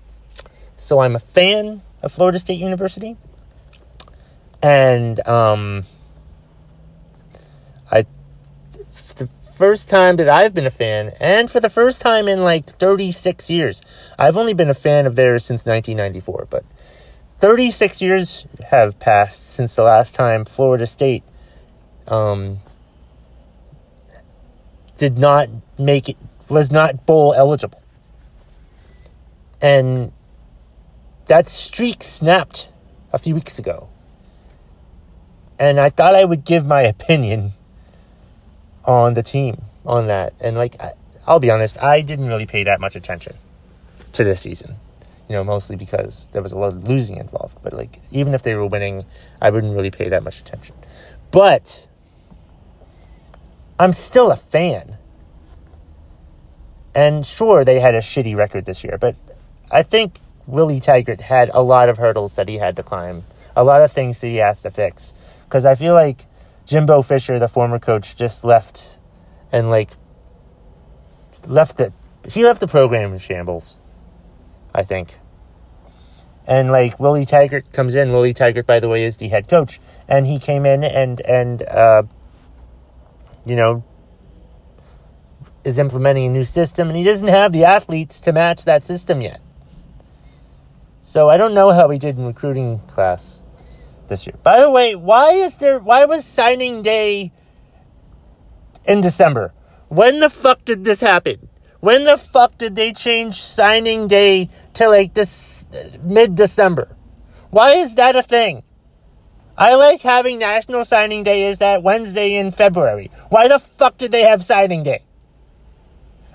so 0.77 0.99
I'm 0.99 1.15
a 1.15 1.19
fan 1.19 1.81
of 2.01 2.11
Florida 2.11 2.39
State 2.39 2.59
University. 2.59 3.17
And 4.61 5.25
um, 5.27 5.85
I 7.91 8.05
the 9.15 9.29
first 9.55 9.89
time 9.89 10.17
that 10.17 10.29
I've 10.29 10.53
been 10.53 10.65
a 10.65 10.71
fan, 10.71 11.13
and 11.19 11.49
for 11.49 11.59
the 11.59 11.69
first 11.69 12.01
time 12.01 12.27
in 12.27 12.43
like 12.43 12.77
36 12.77 13.49
years. 13.49 13.81
I've 14.17 14.37
only 14.37 14.53
been 14.53 14.69
a 14.69 14.73
fan 14.73 15.05
of 15.05 15.15
theirs 15.15 15.45
since 15.45 15.65
1994, 15.65 16.47
but 16.49 16.65
36 17.39 18.01
years 18.01 18.45
have 18.69 18.99
passed 18.99 19.49
since 19.49 19.75
the 19.75 19.83
last 19.83 20.13
time 20.13 20.43
Florida 20.43 20.85
State 20.85 21.23
um, 22.07 22.59
did 24.97 25.17
not 25.17 25.47
make 25.77 26.09
it, 26.09 26.17
was 26.49 26.69
not 26.69 27.05
bowl 27.05 27.33
eligible. 27.33 27.81
And 29.61 30.11
that 31.29 31.47
streak 31.47 32.03
snapped 32.03 32.71
a 33.13 33.19
few 33.19 33.35
weeks 33.35 33.59
ago. 33.59 33.87
And 35.59 35.79
I 35.79 35.89
thought 35.91 36.15
I 36.15 36.25
would 36.25 36.43
give 36.43 36.65
my 36.65 36.81
opinion 36.81 37.53
on 38.83 39.13
the 39.13 39.21
team 39.21 39.61
on 39.85 40.07
that. 40.07 40.33
And 40.39 40.57
like, 40.57 40.75
I'll 41.27 41.39
be 41.39 41.51
honest, 41.51 41.81
I 41.81 42.01
didn't 42.01 42.27
really 42.27 42.47
pay 42.47 42.63
that 42.63 42.81
much 42.81 42.95
attention 42.95 43.35
to 44.13 44.23
this 44.23 44.41
season. 44.41 44.77
You 45.27 45.35
know, 45.35 45.43
mostly 45.43 45.75
because 45.75 46.27
there 46.31 46.41
was 46.41 46.51
a 46.51 46.57
lot 46.57 46.73
of 46.73 46.87
losing 46.87 47.17
involved. 47.17 47.59
But 47.61 47.73
like, 47.73 47.99
even 48.09 48.33
if 48.33 48.41
they 48.41 48.55
were 48.55 48.65
winning, 48.65 49.05
I 49.39 49.51
wouldn't 49.51 49.75
really 49.75 49.91
pay 49.91 50.09
that 50.09 50.23
much 50.23 50.39
attention. 50.39 50.75
But 51.29 51.87
I'm 53.77 53.93
still 53.93 54.31
a 54.31 54.35
fan. 54.35 54.97
And 56.95 57.23
sure, 57.23 57.63
they 57.63 57.79
had 57.79 57.93
a 57.93 57.99
shitty 57.99 58.35
record 58.35 58.65
this 58.65 58.83
year, 58.83 58.97
but 58.99 59.15
I 59.71 59.83
think 59.83 60.21
Willie 60.49 60.79
Taggart 60.79 61.21
had 61.21 61.51
a 61.53 61.61
lot 61.61 61.89
of 61.89 61.97
hurdles 61.97 62.33
that 62.33 62.47
he 62.47 62.57
had 62.57 62.75
to 62.77 62.83
climb, 62.83 63.23
a 63.55 63.63
lot 63.63 63.81
of 63.81 63.91
things 63.91 64.19
that 64.21 64.27
he 64.27 64.37
has 64.37 64.61
to 64.63 64.71
fix. 64.71 65.13
Because 65.43 65.65
I 65.65 65.75
feel 65.75 65.93
like 65.93 66.25
Jimbo 66.65 67.03
Fisher, 67.03 67.37
the 67.39 67.47
former 67.47 67.79
coach, 67.79 68.15
just 68.15 68.43
left 68.43 68.97
and 69.51 69.69
like 69.69 69.91
left 71.47 71.77
the 71.77 71.93
He 72.27 72.43
left 72.43 72.59
the 72.59 72.67
program 72.67 73.13
in 73.13 73.19
shambles. 73.19 73.77
I 74.73 74.83
think. 74.83 75.19
And 76.47 76.71
like 76.71 76.99
Willie 76.99 77.25
Taggart 77.25 77.71
comes 77.71 77.95
in. 77.95 78.11
Willie 78.11 78.33
Taggart, 78.33 78.65
by 78.65 78.79
the 78.79 78.89
way, 78.89 79.03
is 79.03 79.17
the 79.17 79.27
head 79.29 79.47
coach, 79.47 79.79
and 80.07 80.25
he 80.25 80.39
came 80.39 80.65
in 80.65 80.83
and 80.83 81.21
and 81.21 81.61
uh, 81.63 82.03
you 83.45 83.55
know 83.55 83.83
is 85.63 85.77
implementing 85.77 86.25
a 86.25 86.29
new 86.29 86.43
system, 86.43 86.87
and 86.87 86.97
he 86.97 87.03
doesn't 87.03 87.27
have 87.27 87.51
the 87.51 87.65
athletes 87.65 88.19
to 88.21 88.31
match 88.31 88.65
that 88.65 88.83
system 88.83 89.21
yet. 89.21 89.41
So 91.09 91.27
I 91.27 91.37
don't 91.37 91.55
know 91.55 91.71
how 91.71 91.89
he 91.89 91.97
did 91.97 92.19
in 92.19 92.27
recruiting 92.27 92.81
class 92.85 93.41
this 94.09 94.27
year. 94.27 94.35
By 94.43 94.59
the 94.59 94.69
way, 94.69 94.93
why 94.93 95.31
is 95.31 95.57
there 95.57 95.79
why 95.79 96.05
was 96.05 96.23
signing 96.23 96.83
day 96.83 97.31
in 98.85 99.01
December? 99.01 99.51
When 99.87 100.19
the 100.19 100.29
fuck 100.29 100.63
did 100.65 100.85
this 100.85 101.01
happen? 101.01 101.49
When 101.79 102.03
the 102.03 102.15
fuck 102.15 102.59
did 102.59 102.75
they 102.75 102.93
change 102.93 103.41
signing 103.41 104.07
day 104.07 104.51
to 104.75 104.87
like 104.87 105.15
this 105.15 105.65
mid 106.03 106.35
December? 106.35 106.95
Why 107.49 107.71
is 107.71 107.95
that 107.95 108.15
a 108.15 108.21
thing? 108.21 108.61
I 109.57 109.73
like 109.73 110.03
having 110.03 110.37
National 110.37 110.85
Signing 110.85 111.23
Day 111.23 111.47
is 111.47 111.57
that 111.57 111.81
Wednesday 111.81 112.35
in 112.35 112.51
February. 112.51 113.09
Why 113.29 113.47
the 113.47 113.57
fuck 113.57 113.97
did 113.97 114.11
they 114.11 114.21
have 114.21 114.45
signing 114.45 114.83
day? 114.83 115.01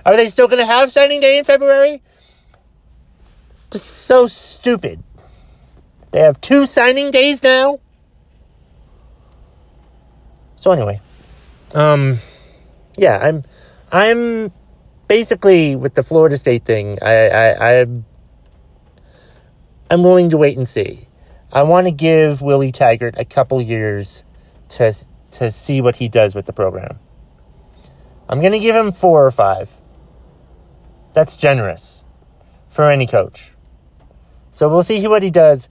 Are 0.04 0.16
they 0.16 0.26
still 0.26 0.48
going 0.48 0.58
to 0.58 0.66
have 0.66 0.90
signing 0.90 1.20
day 1.20 1.38
in 1.38 1.44
February? 1.44 2.02
Just 3.74 4.06
so 4.06 4.28
stupid. 4.28 5.02
They 6.12 6.20
have 6.20 6.40
two 6.40 6.64
signing 6.64 7.10
days 7.10 7.42
now. 7.42 7.80
So 10.54 10.70
anyway, 10.70 11.00
um, 11.74 12.18
yeah, 12.96 13.18
I'm, 13.18 13.42
I'm 13.90 14.52
basically 15.08 15.74
with 15.74 15.94
the 15.94 16.04
Florida 16.04 16.38
State 16.38 16.64
thing. 16.64 17.00
I, 17.02 17.28
I, 17.30 17.80
I'm, 17.80 18.04
I'm 19.90 20.04
willing 20.04 20.30
to 20.30 20.36
wait 20.36 20.56
and 20.56 20.68
see. 20.68 21.08
I 21.52 21.64
want 21.64 21.88
to 21.88 21.90
give 21.90 22.42
Willie 22.42 22.70
Taggart 22.70 23.16
a 23.18 23.24
couple 23.24 23.60
years 23.60 24.22
to 24.68 24.94
to 25.32 25.50
see 25.50 25.80
what 25.80 25.96
he 25.96 26.08
does 26.08 26.36
with 26.36 26.46
the 26.46 26.52
program. 26.52 27.00
I'm 28.28 28.38
going 28.38 28.52
to 28.52 28.60
give 28.60 28.76
him 28.76 28.92
four 28.92 29.26
or 29.26 29.32
five. 29.32 29.80
That's 31.12 31.36
generous 31.36 32.04
for 32.68 32.88
any 32.88 33.08
coach. 33.08 33.50
So 34.54 34.68
we'll 34.68 34.84
see 34.84 35.06
what 35.08 35.24
he 35.24 35.30
does. 35.30 35.68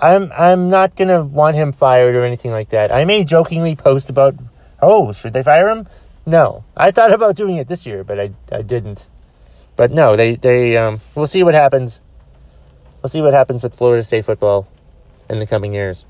I'm 0.00 0.32
I'm 0.32 0.70
not 0.70 0.96
gonna 0.96 1.22
want 1.22 1.54
him 1.54 1.72
fired 1.72 2.16
or 2.16 2.22
anything 2.22 2.52
like 2.52 2.70
that. 2.70 2.90
I 2.90 3.04
may 3.04 3.22
jokingly 3.22 3.76
post 3.76 4.08
about, 4.08 4.34
oh, 4.80 5.12
should 5.12 5.34
they 5.34 5.42
fire 5.42 5.68
him? 5.68 5.86
No, 6.24 6.64
I 6.74 6.90
thought 6.90 7.12
about 7.12 7.36
doing 7.36 7.56
it 7.56 7.68
this 7.68 7.84
year, 7.84 8.02
but 8.02 8.18
I 8.18 8.32
I 8.50 8.62
didn't. 8.62 9.06
But 9.76 9.90
no, 9.90 10.16
they 10.16 10.36
they 10.36 10.78
um, 10.78 11.02
we'll 11.14 11.26
see 11.26 11.42
what 11.42 11.52
happens. 11.52 12.00
We'll 13.02 13.10
see 13.10 13.20
what 13.20 13.34
happens 13.34 13.62
with 13.62 13.74
Florida 13.74 14.02
State 14.02 14.24
football 14.24 14.66
in 15.28 15.38
the 15.38 15.46
coming 15.46 15.74
years. 15.74 16.06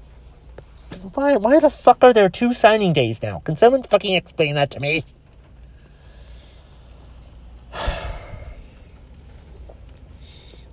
Why 1.15 1.37
why 1.37 1.59
the 1.59 1.71
fuck 1.71 2.05
are 2.05 2.13
there 2.13 2.29
two 2.29 2.55
signing 2.55 2.93
days 2.93 3.23
now? 3.23 3.41
Can 3.41 3.57
someone 3.57 3.83
fucking 3.83 4.15
explain 4.15 4.55
that 4.55 4.71
to 4.71 4.79
me? 4.79 5.05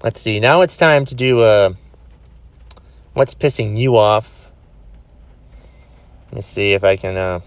Let's 0.04 0.22
see. 0.22 0.40
Now 0.40 0.62
it's 0.62 0.78
time 0.78 1.06
to 1.06 1.16
do 1.16 1.42
a. 1.42 1.70
Uh, 1.70 1.74
what's 3.14 3.34
pissing 3.34 3.76
you 3.76 3.98
off? 3.98 4.52
Let 6.28 6.36
me 6.36 6.42
see 6.42 6.74
if 6.74 6.84
I 6.84 6.98
can 6.98 7.18
uh, 7.18 7.40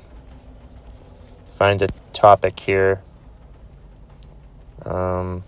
find 1.54 1.80
a 1.80 1.86
topic 2.12 2.58
here. 2.58 3.02
Um, 4.84 5.44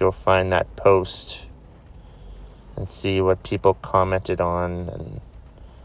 you'll 0.00 0.12
find 0.12 0.50
that 0.50 0.76
post 0.76 1.44
and 2.76 2.88
see 2.88 3.20
what 3.20 3.42
people 3.42 3.74
commented 3.74 4.40
on, 4.40 4.88
and 4.88 5.20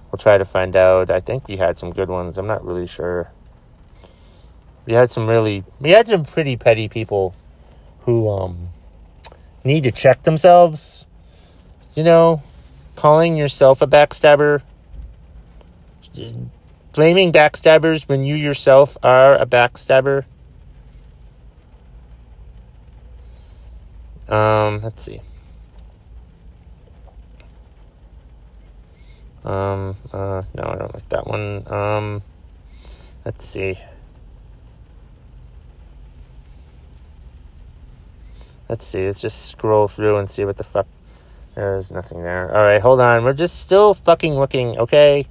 we'll 0.10 0.20
try 0.20 0.38
to 0.38 0.46
find 0.46 0.74
out. 0.78 1.12
I 1.12 1.20
think 1.20 1.50
we 1.50 1.58
had 1.58 1.78
some 1.78 1.92
good 1.92 2.08
ones. 2.08 2.38
I'm 2.38 2.48
not 2.48 2.64
really 2.64 2.88
sure. 2.88 3.30
We 4.86 4.94
had 4.94 5.12
some 5.12 5.28
really, 5.28 5.66
we 5.82 5.90
had 5.90 6.08
some 6.08 6.24
pretty 6.24 6.56
petty 6.56 6.88
people 6.88 7.36
who 8.06 8.30
um 8.30 8.70
need 9.70 9.84
to 9.84 9.92
check 9.92 10.24
themselves. 10.24 11.06
You 11.96 12.04
know, 12.04 12.44
calling 12.96 13.38
yourself 13.38 13.82
a 13.82 13.88
backstabber, 13.88 14.62
blaming 16.94 17.32
backstabbers 17.32 18.08
when 18.08 18.24
you 18.24 18.36
yourself 18.36 18.98
are 19.04 19.36
a 19.36 19.46
backstabber. 19.46 20.26
Um, 24.28 24.82
let's 24.82 25.04
see. 25.04 25.22
Um, 29.44 29.96
uh, 30.14 30.44
no, 30.54 30.64
I 30.64 30.76
don't 30.76 30.94
like 30.94 31.10
that 31.10 31.26
one. 31.26 31.72
Um, 31.72 32.22
let's 33.26 33.46
see. 33.46 33.80
Let's 38.70 38.86
see. 38.86 39.06
Let's 39.08 39.20
just 39.20 39.48
scroll 39.48 39.88
through 39.88 40.18
and 40.18 40.30
see 40.30 40.46
what 40.46 40.58
the 40.58 40.64
fuck 40.64 40.88
there's 41.56 41.92
nothing 41.92 42.24
there. 42.24 42.56
All 42.56 42.64
right, 42.64 42.82
hold 42.82 43.02
on. 43.02 43.24
We're 43.24 43.34
just 43.34 43.60
still 43.60 43.96
fucking 43.96 44.34
looking, 44.34 44.78
okay? 44.78 45.26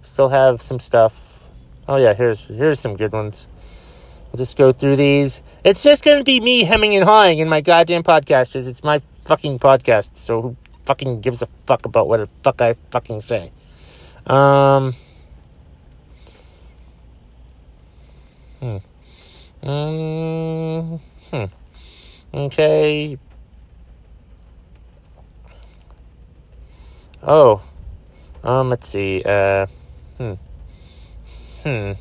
Still 0.00 0.30
have 0.30 0.60
some 0.60 0.80
stuff. 0.80 1.48
Oh 1.86 1.96
yeah, 1.96 2.14
here's 2.14 2.40
here's 2.46 2.80
some 2.80 2.96
good 2.96 3.12
ones. 3.12 3.46
We'll 4.32 4.38
just 4.38 4.56
go 4.56 4.72
through 4.72 4.96
these. 4.96 5.42
It's 5.62 5.82
just 5.82 6.02
gonna 6.02 6.24
be 6.24 6.40
me 6.40 6.64
hemming 6.64 6.96
and 6.96 7.04
hawing 7.04 7.38
in 7.38 7.48
my 7.48 7.60
goddamn 7.60 8.02
podcast 8.02 8.52
because 8.52 8.66
it's 8.66 8.82
my 8.82 9.00
fucking 9.24 9.58
podcast. 9.58 10.16
So 10.16 10.42
who 10.42 10.56
fucking 10.86 11.20
gives 11.20 11.42
a 11.42 11.46
fuck 11.66 11.84
about 11.84 12.08
what 12.08 12.18
the 12.18 12.28
fuck 12.42 12.60
I 12.60 12.74
fucking 12.90 13.20
say? 13.20 13.52
Um. 14.26 14.94
Hmm. 18.58 18.76
Mm, 19.62 21.00
hmm. 21.30 21.44
Okay. 22.34 23.18
Oh. 27.22 27.62
Um, 28.42 28.70
let's 28.70 28.88
see. 28.88 29.22
Uh, 29.24 29.66
hmm. 30.18 30.32
Hmm. 31.62 31.92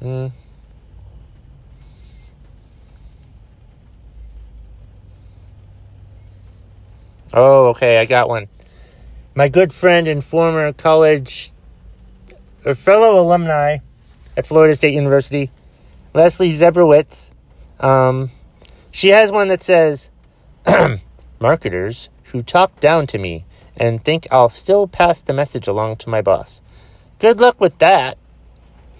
Hmm. 0.00 0.26
Oh, 7.32 7.68
okay, 7.68 7.98
I 7.98 8.04
got 8.04 8.28
one. 8.28 8.48
My 9.34 9.48
good 9.48 9.72
friend 9.72 10.06
and 10.06 10.22
former 10.22 10.72
college 10.72 11.52
or 12.64 12.74
fellow 12.74 13.20
alumni 13.20 13.78
at 14.36 14.46
Florida 14.46 14.74
State 14.74 14.94
University, 14.94 15.50
Leslie 16.14 16.50
Zebrowitz, 16.50 17.32
um, 17.80 18.30
she 18.90 19.08
has 19.08 19.32
one 19.32 19.48
that 19.48 19.62
says, 19.62 20.10
Marketers 21.40 22.08
who 22.24 22.42
talk 22.42 22.80
down 22.80 23.06
to 23.08 23.18
me 23.18 23.44
and 23.76 24.04
think 24.04 24.26
I'll 24.30 24.48
still 24.48 24.86
pass 24.86 25.20
the 25.20 25.32
message 25.32 25.66
along 25.66 25.96
to 25.96 26.08
my 26.08 26.22
boss. 26.22 26.60
Good 27.18 27.40
luck 27.40 27.60
with 27.60 27.78
that. 27.78 28.18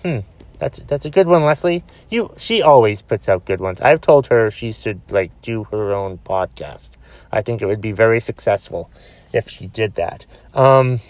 Hmm. 0.02 0.20
That's 0.58 0.78
that's 0.78 1.04
a 1.04 1.10
good 1.10 1.26
one, 1.26 1.44
Leslie. 1.44 1.82
You 2.08 2.32
she 2.36 2.62
always 2.62 3.02
puts 3.02 3.28
out 3.28 3.44
good 3.46 3.60
ones. 3.60 3.80
I've 3.80 4.00
told 4.00 4.28
her 4.28 4.48
she 4.48 4.70
should 4.70 5.00
like 5.10 5.32
do 5.42 5.64
her 5.64 5.92
own 5.92 6.18
podcast. 6.18 6.96
I 7.32 7.42
think 7.42 7.60
it 7.60 7.66
would 7.66 7.80
be 7.80 7.90
very 7.90 8.20
successful 8.20 8.88
if 9.32 9.50
she 9.50 9.66
did 9.66 9.96
that. 9.96 10.24
Um 10.54 11.00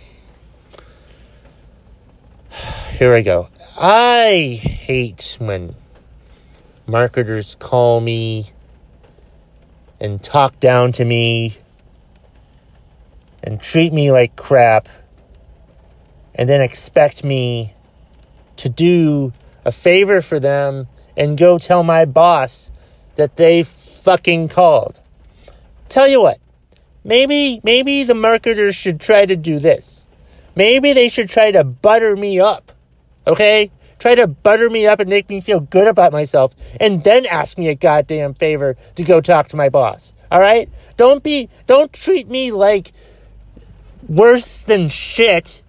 Here 2.98 3.14
I 3.14 3.22
go. 3.22 3.48
I 3.78 4.60
hate 4.62 5.36
when 5.40 5.74
marketers 6.86 7.54
call 7.54 8.00
me 8.00 8.52
and 9.98 10.22
talk 10.22 10.60
down 10.60 10.92
to 10.92 11.04
me 11.04 11.56
and 13.42 13.60
treat 13.60 13.92
me 13.92 14.12
like 14.12 14.36
crap 14.36 14.88
and 16.34 16.48
then 16.48 16.60
expect 16.60 17.24
me 17.24 17.72
to 18.56 18.68
do 18.68 19.32
a 19.64 19.72
favor 19.72 20.20
for 20.20 20.38
them 20.38 20.88
and 21.16 21.38
go 21.38 21.58
tell 21.58 21.82
my 21.82 22.04
boss 22.04 22.70
that 23.14 23.36
they 23.36 23.62
fucking 23.62 24.48
called. 24.48 25.00
Tell 25.88 26.06
you 26.06 26.20
what, 26.20 26.38
maybe 27.02 27.60
maybe 27.64 28.04
the 28.04 28.14
marketers 28.14 28.76
should 28.76 29.00
try 29.00 29.24
to 29.24 29.36
do 29.36 29.58
this. 29.58 30.01
Maybe 30.54 30.92
they 30.92 31.08
should 31.08 31.28
try 31.28 31.50
to 31.50 31.64
butter 31.64 32.16
me 32.16 32.40
up. 32.40 32.72
Okay? 33.26 33.70
Try 33.98 34.16
to 34.16 34.26
butter 34.26 34.68
me 34.68 34.86
up 34.86 35.00
and 35.00 35.08
make 35.08 35.28
me 35.28 35.40
feel 35.40 35.60
good 35.60 35.86
about 35.86 36.12
myself 36.12 36.54
and 36.80 37.04
then 37.04 37.24
ask 37.24 37.56
me 37.56 37.68
a 37.68 37.74
goddamn 37.74 38.34
favor 38.34 38.76
to 38.96 39.04
go 39.04 39.20
talk 39.20 39.48
to 39.48 39.56
my 39.56 39.68
boss. 39.68 40.12
All 40.30 40.40
right? 40.40 40.68
Don't 40.96 41.22
be 41.22 41.48
don't 41.66 41.92
treat 41.92 42.28
me 42.28 42.50
like 42.50 42.92
worse 44.08 44.62
than 44.62 44.88
shit. 44.88 45.62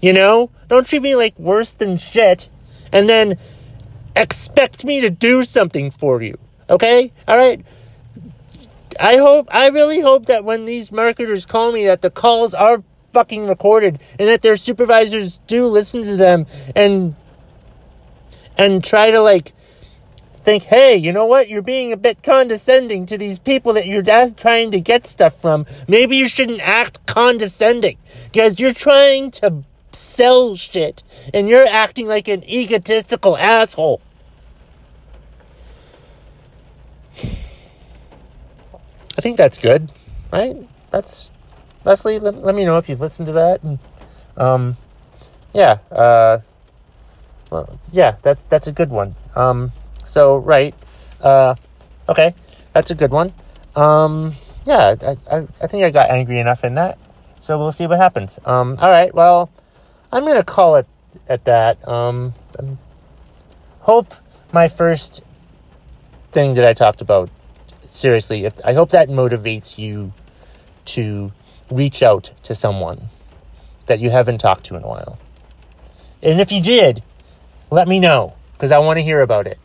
You 0.00 0.12
know? 0.12 0.50
Don't 0.68 0.86
treat 0.86 1.02
me 1.02 1.16
like 1.16 1.38
worse 1.38 1.74
than 1.74 1.98
shit 1.98 2.48
and 2.92 3.08
then 3.08 3.36
expect 4.16 4.84
me 4.84 5.00
to 5.02 5.10
do 5.10 5.44
something 5.44 5.90
for 5.90 6.22
you. 6.22 6.38
Okay? 6.70 7.12
All 7.26 7.36
right? 7.36 7.64
I 9.00 9.16
hope, 9.18 9.48
I 9.50 9.68
really 9.68 10.00
hope 10.00 10.26
that 10.26 10.44
when 10.44 10.64
these 10.64 10.90
marketers 10.90 11.46
call 11.46 11.72
me, 11.72 11.86
that 11.86 12.02
the 12.02 12.10
calls 12.10 12.54
are 12.54 12.82
fucking 13.12 13.46
recorded 13.46 13.98
and 14.18 14.28
that 14.28 14.42
their 14.42 14.56
supervisors 14.56 15.40
do 15.46 15.66
listen 15.66 16.02
to 16.02 16.16
them 16.16 16.46
and, 16.74 17.14
and 18.56 18.82
try 18.84 19.10
to 19.10 19.20
like, 19.20 19.52
think, 20.48 20.62
hey, 20.64 20.96
you 20.96 21.12
know 21.12 21.26
what? 21.26 21.48
You're 21.50 21.60
being 21.60 21.92
a 21.92 21.96
bit 21.96 22.22
condescending 22.22 23.04
to 23.06 23.18
these 23.18 23.38
people 23.38 23.74
that 23.74 23.86
you're 23.86 24.02
trying 24.02 24.70
to 24.70 24.80
get 24.80 25.06
stuff 25.06 25.38
from. 25.40 25.66
Maybe 25.86 26.16
you 26.16 26.26
shouldn't 26.26 26.60
act 26.60 27.04
condescending 27.04 27.98
because 28.24 28.58
you're 28.58 28.72
trying 28.72 29.30
to 29.32 29.64
sell 29.92 30.54
shit 30.54 31.02
and 31.34 31.48
you're 31.48 31.66
acting 31.66 32.06
like 32.06 32.28
an 32.28 32.44
egotistical 32.48 33.36
asshole. 33.36 34.00
I 39.18 39.20
think 39.20 39.36
that's 39.36 39.58
good, 39.58 39.92
right? 40.32 40.56
That's 40.90 41.30
Leslie. 41.84 42.18
Let, 42.18 42.42
let 42.44 42.54
me 42.54 42.64
know 42.64 42.78
if 42.78 42.88
you've 42.88 43.00
listened 43.00 43.26
to 43.26 43.32
that. 43.32 43.62
And, 43.62 43.78
um, 44.36 44.76
yeah, 45.52 45.78
uh, 45.90 46.38
well, 47.50 47.78
yeah, 47.92 48.16
that's 48.22 48.42
that's 48.44 48.66
a 48.66 48.72
good 48.72 48.90
one. 48.90 49.14
Um, 49.34 49.72
so 50.04 50.36
right, 50.36 50.74
uh, 51.20 51.54
okay, 52.08 52.34
that's 52.72 52.90
a 52.90 52.94
good 52.94 53.10
one. 53.10 53.32
Um, 53.74 54.34
yeah, 54.66 54.94
I, 55.00 55.16
I, 55.30 55.48
I 55.60 55.66
think 55.66 55.84
I 55.84 55.90
got 55.90 56.10
angry 56.10 56.40
enough 56.40 56.64
in 56.64 56.74
that. 56.74 56.98
So 57.40 57.58
we'll 57.58 57.72
see 57.72 57.86
what 57.86 57.98
happens. 57.98 58.38
Um, 58.44 58.78
all 58.80 58.90
right, 58.90 59.14
well. 59.14 59.50
I'm 60.10 60.24
gonna 60.24 60.42
call 60.42 60.76
it 60.76 60.86
at 61.28 61.44
that. 61.44 61.86
Um, 61.86 62.32
hope 63.80 64.14
my 64.52 64.68
first 64.68 65.22
thing 66.32 66.54
that 66.54 66.64
I 66.64 66.72
talked 66.72 67.02
about 67.02 67.28
seriously. 67.86 68.46
If 68.46 68.54
I 68.64 68.72
hope 68.72 68.90
that 68.90 69.08
motivates 69.08 69.76
you 69.76 70.14
to 70.86 71.32
reach 71.70 72.02
out 72.02 72.32
to 72.44 72.54
someone 72.54 73.08
that 73.86 74.00
you 74.00 74.10
haven't 74.10 74.38
talked 74.38 74.64
to 74.64 74.76
in 74.76 74.82
a 74.82 74.88
while. 74.88 75.18
And 76.22 76.40
if 76.40 76.52
you 76.52 76.60
did, 76.60 77.02
let 77.70 77.88
me 77.88 78.00
know 78.00 78.34
because 78.52 78.72
I 78.72 78.78
want 78.78 78.98
to 78.98 79.02
hear 79.02 79.20
about 79.20 79.46
it. 79.46 79.58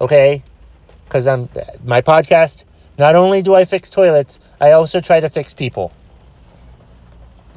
Okay? 0.00 0.42
Because 1.04 1.26
I'm 1.26 1.48
my 1.84 2.00
podcast. 2.00 2.64
Not 2.98 3.14
only 3.14 3.42
do 3.42 3.54
I 3.54 3.64
fix 3.64 3.90
toilets, 3.90 4.38
I 4.60 4.72
also 4.72 5.00
try 5.00 5.20
to 5.20 5.28
fix 5.28 5.54
people 5.54 5.92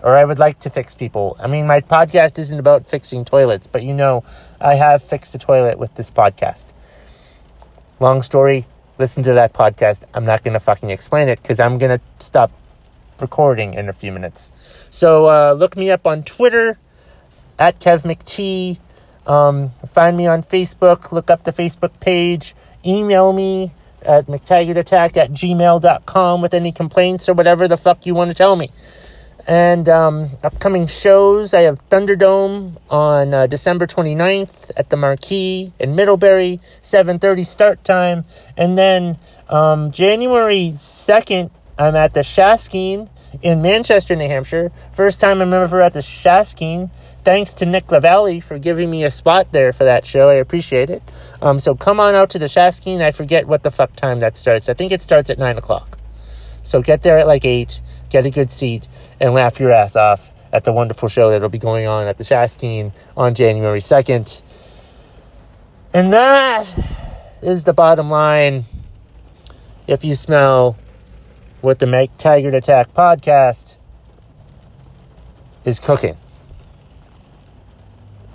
or 0.05 0.15
I 0.15 0.23
would 0.23 0.37
like 0.37 0.59
to 0.59 0.69
fix 0.69 0.93
people. 0.93 1.35
I 1.39 1.47
mean, 1.47 1.65
my 1.65 1.81
podcast 1.81 2.37
isn't 2.37 2.59
about 2.59 2.85
fixing 2.85 3.25
toilets, 3.25 3.65
but 3.65 3.81
you 3.81 3.93
know, 3.93 4.23
I 4.61 4.75
have 4.75 5.03
fixed 5.03 5.33
a 5.33 5.39
toilet 5.39 5.79
with 5.79 5.95
this 5.95 6.11
podcast. 6.11 6.67
Long 7.99 8.21
story, 8.21 8.67
listen 8.99 9.23
to 9.23 9.33
that 9.33 9.53
podcast. 9.53 10.03
I'm 10.13 10.23
not 10.23 10.43
going 10.43 10.53
to 10.53 10.59
fucking 10.59 10.91
explain 10.91 11.27
it 11.27 11.41
because 11.41 11.59
I'm 11.59 11.79
going 11.79 11.97
to 11.97 12.05
stop 12.23 12.51
recording 13.19 13.73
in 13.73 13.89
a 13.89 13.93
few 13.93 14.11
minutes. 14.11 14.51
So 14.89 15.29
uh, 15.29 15.53
look 15.53 15.75
me 15.75 15.91
up 15.91 16.05
on 16.05 16.23
Twitter 16.23 16.77
at 17.57 17.79
Kev 17.79 18.03
McT. 18.03 18.79
Um, 19.27 19.71
find 19.87 20.15
me 20.15 20.27
on 20.27 20.43
Facebook. 20.43 21.11
Look 21.11 21.29
up 21.29 21.43
the 21.43 21.53
Facebook 21.53 21.99
page. 21.99 22.55
Email 22.85 23.33
me 23.33 23.71
at 24.01 24.27
McTaggartAttack 24.27 25.17
at 25.17 25.31
gmail.com 25.31 26.41
with 26.41 26.53
any 26.53 26.71
complaints 26.71 27.27
or 27.27 27.33
whatever 27.33 27.67
the 27.67 27.77
fuck 27.77 28.05
you 28.05 28.13
want 28.13 28.29
to 28.29 28.35
tell 28.35 28.55
me. 28.55 28.71
And 29.47 29.87
um, 29.89 30.29
upcoming 30.43 30.87
shows, 30.87 31.53
I 31.53 31.61
have 31.61 31.87
Thunderdome 31.89 32.77
on 32.89 33.33
uh, 33.33 33.47
December 33.47 33.85
29th 33.85 34.71
at 34.75 34.89
the 34.89 34.97
Marquee 34.97 35.71
in 35.79 35.95
Middlebury, 35.95 36.59
7.30 36.81 37.45
start 37.45 37.83
time. 37.83 38.25
And 38.57 38.75
then 38.75 39.19
um, 39.47 39.91
January 39.91 40.73
2nd, 40.75 41.51
I'm 41.77 41.95
at 41.95 42.13
the 42.13 42.21
Shaskeen 42.21 43.09
in 43.41 43.61
Manchester, 43.61 44.15
New 44.15 44.27
Hampshire. 44.27 44.71
First 44.93 45.19
time 45.19 45.41
I'm 45.41 45.53
ever 45.53 45.81
at 45.81 45.93
the 45.93 45.99
Shaskeen. 45.99 46.89
Thanks 47.23 47.53
to 47.53 47.65
Nick 47.65 47.87
Lavallee 47.87 48.41
for 48.41 48.59
giving 48.59 48.89
me 48.89 49.03
a 49.03 49.11
spot 49.11 49.51
there 49.51 49.73
for 49.73 49.83
that 49.83 50.05
show. 50.05 50.29
I 50.29 50.35
appreciate 50.35 50.89
it. 50.89 51.03
Um, 51.41 51.59
so 51.59 51.75
come 51.75 51.99
on 51.99 52.15
out 52.15 52.29
to 52.31 52.39
the 52.39 52.45
Shaskeen. 52.45 53.01
I 53.01 53.11
forget 53.11 53.47
what 53.47 53.63
the 53.63 53.71
fuck 53.71 53.95
time 53.95 54.19
that 54.19 54.37
starts. 54.37 54.69
I 54.69 54.73
think 54.73 54.91
it 54.91 55.01
starts 55.01 55.29
at 55.29 55.37
9 55.37 55.57
o'clock. 55.57 55.97
So 56.63 56.81
get 56.81 57.03
there 57.03 57.17
at 57.17 57.27
like 57.27 57.45
8 57.45 57.81
get 58.15 58.25
a 58.25 58.29
good 58.29 58.49
seat, 58.49 58.87
and 59.19 59.33
laugh 59.33 59.59
your 59.59 59.71
ass 59.71 59.95
off 59.95 60.31
at 60.53 60.63
the 60.63 60.71
wonderful 60.71 61.09
show 61.09 61.29
that'll 61.29 61.49
be 61.49 61.57
going 61.57 61.85
on 61.85 62.07
at 62.07 62.17
the 62.17 62.23
Shaskeen 62.23 62.93
on 63.17 63.35
January 63.35 63.81
2nd. 63.81 64.41
And 65.93 66.13
that 66.13 66.71
is 67.41 67.65
the 67.65 67.73
bottom 67.73 68.09
line. 68.09 68.63
If 69.87 70.05
you 70.05 70.15
smell 70.15 70.77
what 71.65 71.79
the 71.79 71.87
McTaggart 71.87 72.53
Attack 72.53 72.93
podcast 72.93 73.77
is 75.63 75.79
cooking. 75.79 76.15